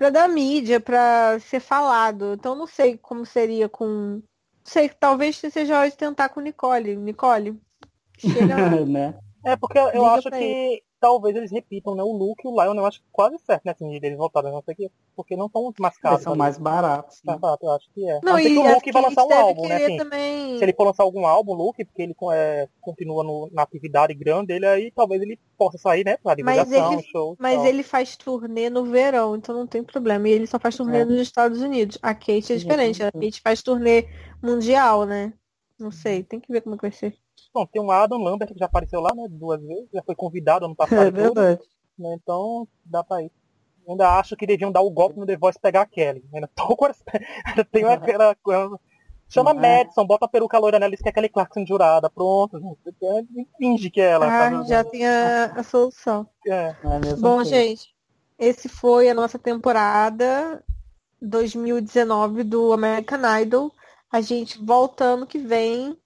para 0.03 0.11
dar 0.11 0.29
mídia, 0.29 0.81
para 0.81 1.39
ser 1.39 1.61
falado. 1.61 2.35
Então, 2.35 2.57
não 2.57 2.67
sei 2.67 2.99
como 2.99 3.25
seria 3.25 3.69
com. 3.69 3.87
Não 3.87 4.23
sei, 4.65 4.89
talvez 4.89 5.37
seja 5.37 5.79
hora 5.79 5.89
de 5.89 5.97
tentar 5.97 6.29
com 6.29 6.41
Nicole. 6.41 6.97
Nicole, 6.97 7.57
chega. 8.19 8.57
né? 8.85 9.17
É, 9.45 9.55
porque 9.55 9.79
eu 9.79 9.87
Liga 9.93 10.07
acho 10.07 10.29
que 10.29 10.83
talvez 11.03 11.35
eles 11.37 11.51
repitam, 11.51 11.97
né? 11.97 12.03
O 12.05 12.13
Luke 12.13 12.47
e 12.47 12.49
o 12.49 12.53
Lion, 12.63 12.75
eu 12.77 12.87
acho 12.87 13.03
quase 13.11 13.37
certo, 13.41 13.65
né? 13.65 13.73
Assim, 13.73 13.99
deles 13.99 14.17
voltarem, 14.17 14.53
não 14.53 14.63
sei 14.63 14.73
o 14.73 14.77
que, 14.77 14.91
porque 15.17 15.37
não 15.37 15.47
estão 15.47 15.73
mais 15.81 15.99
caros. 15.99 16.19
Eles 16.19 16.25
são 16.25 16.37
mais 16.37 16.57
baratos. 16.57 17.21
né? 17.25 17.37
eu 17.61 17.71
acho 17.73 17.91
que 17.93 18.09
é. 18.09 18.21
Não, 18.23 18.39
e 18.39 18.45
que 18.45 18.57
o 18.59 18.73
Luke 18.75 18.93
vai 18.93 19.03
lançar 19.03 19.25
um 19.25 19.33
álbum, 19.35 19.69
né? 19.69 19.77
Assim, 19.85 19.97
também. 19.97 20.59
se 20.59 20.65
ele 20.65 20.73
for 20.73 20.85
lançar 20.85 21.03
algum 21.03 21.27
álbum, 21.27 21.53
o 21.53 21.55
Luke, 21.57 21.85
porque 21.85 22.03
ele 22.03 22.15
é, 22.33 22.69
continua 22.81 23.25
no- 23.25 23.51
na 23.53 23.63
atividade 23.63 24.15
grande 24.15 24.47
dele, 24.47 24.65
aí 24.67 24.91
talvez 24.93 25.21
ele 25.21 25.39
possa 25.59 25.77
sair, 25.77 26.05
né? 26.05 26.17
Pra 26.19 26.37
Mas 26.45 26.59
divulgação, 26.69 26.93
ele- 26.93 27.03
show. 27.11 27.37
Mas 27.39 27.57
tal. 27.57 27.67
ele 27.67 27.83
faz 27.83 28.17
turnê 28.17 28.71
no 28.71 28.85
verão, 28.85 29.35
então 29.35 29.55
não 29.57 29.67
tem 29.67 29.83
problema. 29.83 30.29
E 30.29 30.33
ele 30.33 30.47
só 30.47 30.59
faz 30.61 30.77
turnê 30.77 31.01
É. 31.01 31.05
nos 31.05 31.21
Estados 31.21 31.61
Unidos. 31.61 31.99
A 32.01 32.15
Kate 32.15 32.39
é 32.39 32.43
Sim, 32.43 32.57
diferente. 32.59 33.03
A. 33.03 33.11
Kate 33.11 33.41
faz 33.43 33.61
turnê 33.61 34.07
mundial, 34.43 35.05
né? 35.05 35.33
Não 35.79 35.91
sei, 35.91 36.23
tem 36.23 36.39
que 36.39 36.53
ver 36.53 36.61
como 36.61 36.77
é 36.77 36.79
que 36.79 36.83
vai 36.83 36.93
ser. 36.93 37.17
Bom, 37.55 37.67
tem 37.67 37.83
o 37.83 37.91
Adam 37.91 38.19
Lambert 38.23 38.53
que 38.53 38.59
já 38.59 38.67
apareceu 38.67 39.01
lá, 39.01 39.15
né? 39.15 39.27
Duas 39.29 39.61
vezes, 39.63 39.89
já 39.93 40.03
foi 40.03 40.15
convidado 40.15 40.65
ano 40.65 40.75
passado. 40.77 41.03
É 41.05 41.09
e 41.09 41.13
tudo, 41.13 41.35
verdade. 41.41 41.61
né, 41.99 42.17
Então, 42.23 42.67
dá 42.85 43.03
pra 43.05 43.23
ir. 43.23 43.31
Ainda 43.89 44.09
acho 44.19 44.37
que 44.37 44.47
deviam 44.47 44.71
dar 44.71 44.81
o 44.81 44.91
golpe 44.91 45.19
no 45.19 45.27
The 45.27 45.37
Voice 45.37 45.59
pegar 45.61 45.83
a 45.83 45.87
Kelly. 45.87 46.25
Ainda 46.33 46.49
tô 46.55 46.77
com 46.77 46.89
tem 47.73 47.85
aquela 47.93 48.35
coisa. 48.37 48.79
Chama 49.29 49.51
É. 49.51 49.55
Madison, 49.55 50.07
bota 50.07 50.27
a 50.27 50.29
peruca 50.29 50.59
loira 50.59 50.79
nela, 50.79 50.93
diz 50.93 51.01
que 51.03 51.09
é 51.09 51.13
Kelly 51.13 51.29
Clarkson 51.29 51.65
jurada. 51.67 52.09
Pronto. 52.09 52.61
Finge 53.59 53.91
que 53.91 54.01
é 54.01 54.11
ela. 54.11 54.27
Ah, 54.27 54.51
sabe? 54.51 54.69
já 54.69 54.85
tem 54.85 55.07
a, 55.07 55.47
a 55.57 55.63
solução. 55.63 56.27
É. 56.47 56.77
É 56.85 57.17
Bom, 57.17 57.37
coisa. 57.37 57.51
gente, 57.51 57.95
esse 58.39 58.69
foi 58.69 59.09
a 59.09 59.15
nossa 59.15 59.39
temporada. 59.39 60.63
2019 61.21 62.43
do 62.45 62.73
American 62.73 63.21
Idol. 63.41 63.73
A 64.11 64.21
gente 64.21 64.63
volta 64.63 65.05
ano 65.05 65.27
que 65.27 65.39
vem 65.39 65.97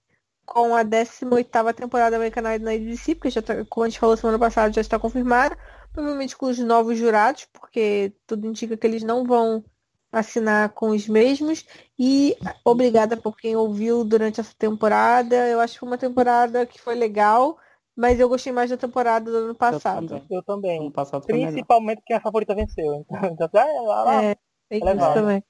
com 0.47 0.73
a 0.73 0.83
18ª 0.83 1.73
temporada 1.73 2.11
da 2.11 2.17
American 2.17 2.55
Idol 2.55 2.65
na 2.65 2.71
ABC, 2.71 3.13
porque 3.13 3.29
já 3.29 3.41
tá, 3.41 3.65
como 3.69 3.85
a 3.85 3.89
gente 3.89 3.99
falou 3.99 4.15
semana 4.15 4.39
passada, 4.39 4.73
já 4.73 4.81
está 4.81 4.97
confirmada. 4.97 5.57
Provavelmente 5.91 6.37
com 6.37 6.45
os 6.45 6.57
novos 6.57 6.97
jurados, 6.97 7.47
porque 7.51 8.13
tudo 8.25 8.47
indica 8.47 8.77
que 8.77 8.87
eles 8.87 9.03
não 9.03 9.25
vão 9.25 9.63
assinar 10.11 10.69
com 10.69 10.89
os 10.89 11.07
mesmos. 11.07 11.65
E 11.99 12.35
obrigada 12.63 13.17
por 13.17 13.35
quem 13.35 13.55
ouviu 13.55 14.03
durante 14.05 14.39
essa 14.39 14.53
temporada. 14.57 15.35
Eu 15.47 15.59
acho 15.59 15.73
que 15.73 15.79
foi 15.79 15.89
uma 15.89 15.97
temporada 15.97 16.65
que 16.65 16.79
foi 16.79 16.95
legal, 16.95 17.57
mas 17.95 18.19
eu 18.19 18.29
gostei 18.29 18.53
mais 18.53 18.69
da 18.69 18.77
temporada 18.77 19.29
do 19.29 19.37
ano 19.37 19.55
passado. 19.55 20.21
Eu 20.29 20.43
também. 20.43 20.79
Ano 20.79 20.91
passado 20.91 21.25
foi 21.25 21.33
melhor. 21.35 21.51
Principalmente 21.51 22.01
quem 22.05 22.15
a 22.15 22.21
favorita 22.21 22.55
venceu. 22.55 22.95
Então, 22.95 23.19
já 23.37 23.47
tá, 23.49 23.65
lá, 23.65 24.03
lá. 24.03 24.23
É, 24.23 24.37
é 24.69 24.77
isso 24.77 24.85
válida. 24.85 25.13
também. 25.13 25.43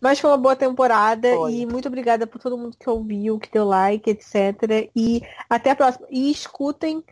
Mas 0.00 0.20
foi 0.20 0.30
uma 0.30 0.36
boa 0.38 0.56
temporada 0.56 1.28
Foi. 1.34 1.52
e 1.52 1.66
muito 1.66 1.88
obrigada 1.88 2.26
por 2.26 2.40
todo 2.40 2.58
mundo 2.58 2.76
que 2.78 2.88
ouviu, 2.88 3.38
que 3.38 3.50
deu 3.50 3.64
like, 3.64 4.10
etc. 4.10 4.90
E 4.94 5.22
até 5.48 5.70
a 5.70 5.76
próxima. 5.76 6.06
E 6.10 6.30
escutem 6.30 7.02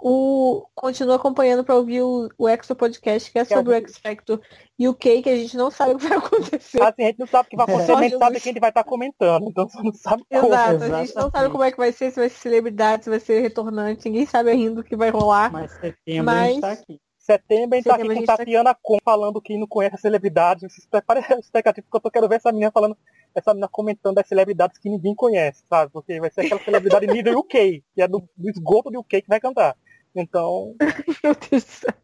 o. 0.00 0.64
Continua 0.74 1.16
acompanhando 1.16 1.64
para 1.64 1.74
ouvir 1.74 2.02
o, 2.02 2.28
o 2.38 2.48
Extra 2.48 2.74
Podcast, 2.74 3.30
que 3.30 3.38
é 3.38 3.44
Que 3.44 3.52
é 3.52 3.56
sobre 3.56 3.72
o 3.72 3.76
X 3.76 3.98
Factor 3.98 4.40
UK, 4.80 5.22
que 5.22 5.28
a 5.28 5.36
gente 5.36 5.56
não 5.56 5.70
sabe 5.70 5.94
o 5.94 5.98
que 5.98 6.06
vai 6.06 6.18
acontecer. 6.18 6.80
Assim, 6.82 7.02
a 7.02 7.06
gente 7.06 7.18
não 7.18 7.26
sabe 7.26 7.46
o 7.46 7.50
que 7.50 7.56
vai 7.56 7.66
acontecer, 7.66 7.92
Só 7.92 7.98
a 7.98 8.02
gente 8.02 8.12
sabe 8.12 8.24
Jesus. 8.26 8.42
quem 8.44 8.50
ele 8.50 8.60
vai 8.60 8.70
estar 8.70 8.84
comentando. 8.84 9.48
Então 9.48 9.68
você 9.68 9.82
não 9.82 9.92
sabe 9.92 10.22
como. 10.30 10.46
Exato, 10.46 10.84
a 10.84 11.04
gente 11.04 11.16
não 11.16 11.30
sabe 11.30 11.50
como 11.50 11.64
é 11.64 11.70
que 11.72 11.76
vai 11.78 11.92
ser, 11.92 12.10
se 12.10 12.20
vai 12.20 12.28
ser 12.28 12.38
celebridade, 12.38 13.04
se 13.04 13.10
vai 13.10 13.20
ser 13.20 13.40
retornante, 13.40 14.08
ninguém 14.08 14.26
sabe 14.26 14.50
ainda 14.50 14.80
o 14.80 14.84
que 14.84 14.96
vai 14.96 15.10
rolar. 15.10 15.50
Mas 15.52 15.72
setembro 15.72 16.30
a 16.30 16.44
gente 16.44 16.60
Mas- 16.60 16.60
tá 16.60 16.72
aqui. 16.72 17.00
Setembro 17.30 17.74
a 17.74 17.76
gente 17.76 17.84
tá 17.84 17.94
aqui 17.94 18.08
com 18.08 18.24
tá 18.24 18.36
Tatiana 18.38 18.74
Com 18.80 18.96
falando 19.04 19.40
que 19.42 19.58
não 19.58 19.66
conhece 19.66 19.96
a 19.96 19.98
celebridade. 19.98 20.62
Vocês 20.62 20.86
preparem 20.86 21.22
a 21.28 21.34
expectativa, 21.38 21.84
porque 21.86 21.96
eu 21.96 22.00
tô- 22.00 22.10
quero 22.10 22.26
ver 22.26 22.36
essa 22.36 22.50
menina 22.50 22.70
falando, 22.72 22.96
essa 23.34 23.52
menina 23.52 23.68
comentando 23.68 24.14
das 24.14 24.26
celebridades 24.26 24.78
que 24.78 24.88
ninguém 24.88 25.14
conhece, 25.14 25.62
sabe? 25.68 25.92
Porque 25.92 26.18
vai 26.20 26.30
ser 26.30 26.46
aquela 26.46 26.62
celebridade 26.62 27.06
nível 27.12 27.38
UK, 27.40 27.84
que 27.94 28.00
é 28.00 28.08
do, 28.08 28.26
do 28.34 28.48
esgoto 28.48 28.90
do 28.90 29.00
UK 29.00 29.20
que 29.22 29.28
vai 29.28 29.38
cantar. 29.40 29.76
Então, 30.14 30.74
Meu 31.22 31.34
Deus 31.34 31.64
do 31.64 31.70
céu. 31.70 31.94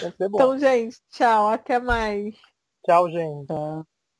vai 0.00 0.10
ser 0.12 0.28
bom. 0.30 0.38
Então, 0.38 0.58
gente, 0.58 0.96
tchau, 1.10 1.48
até 1.48 1.78
mais. 1.78 2.34
Tchau, 2.84 3.10
gente. 3.10 3.46
Tá. 3.48 3.84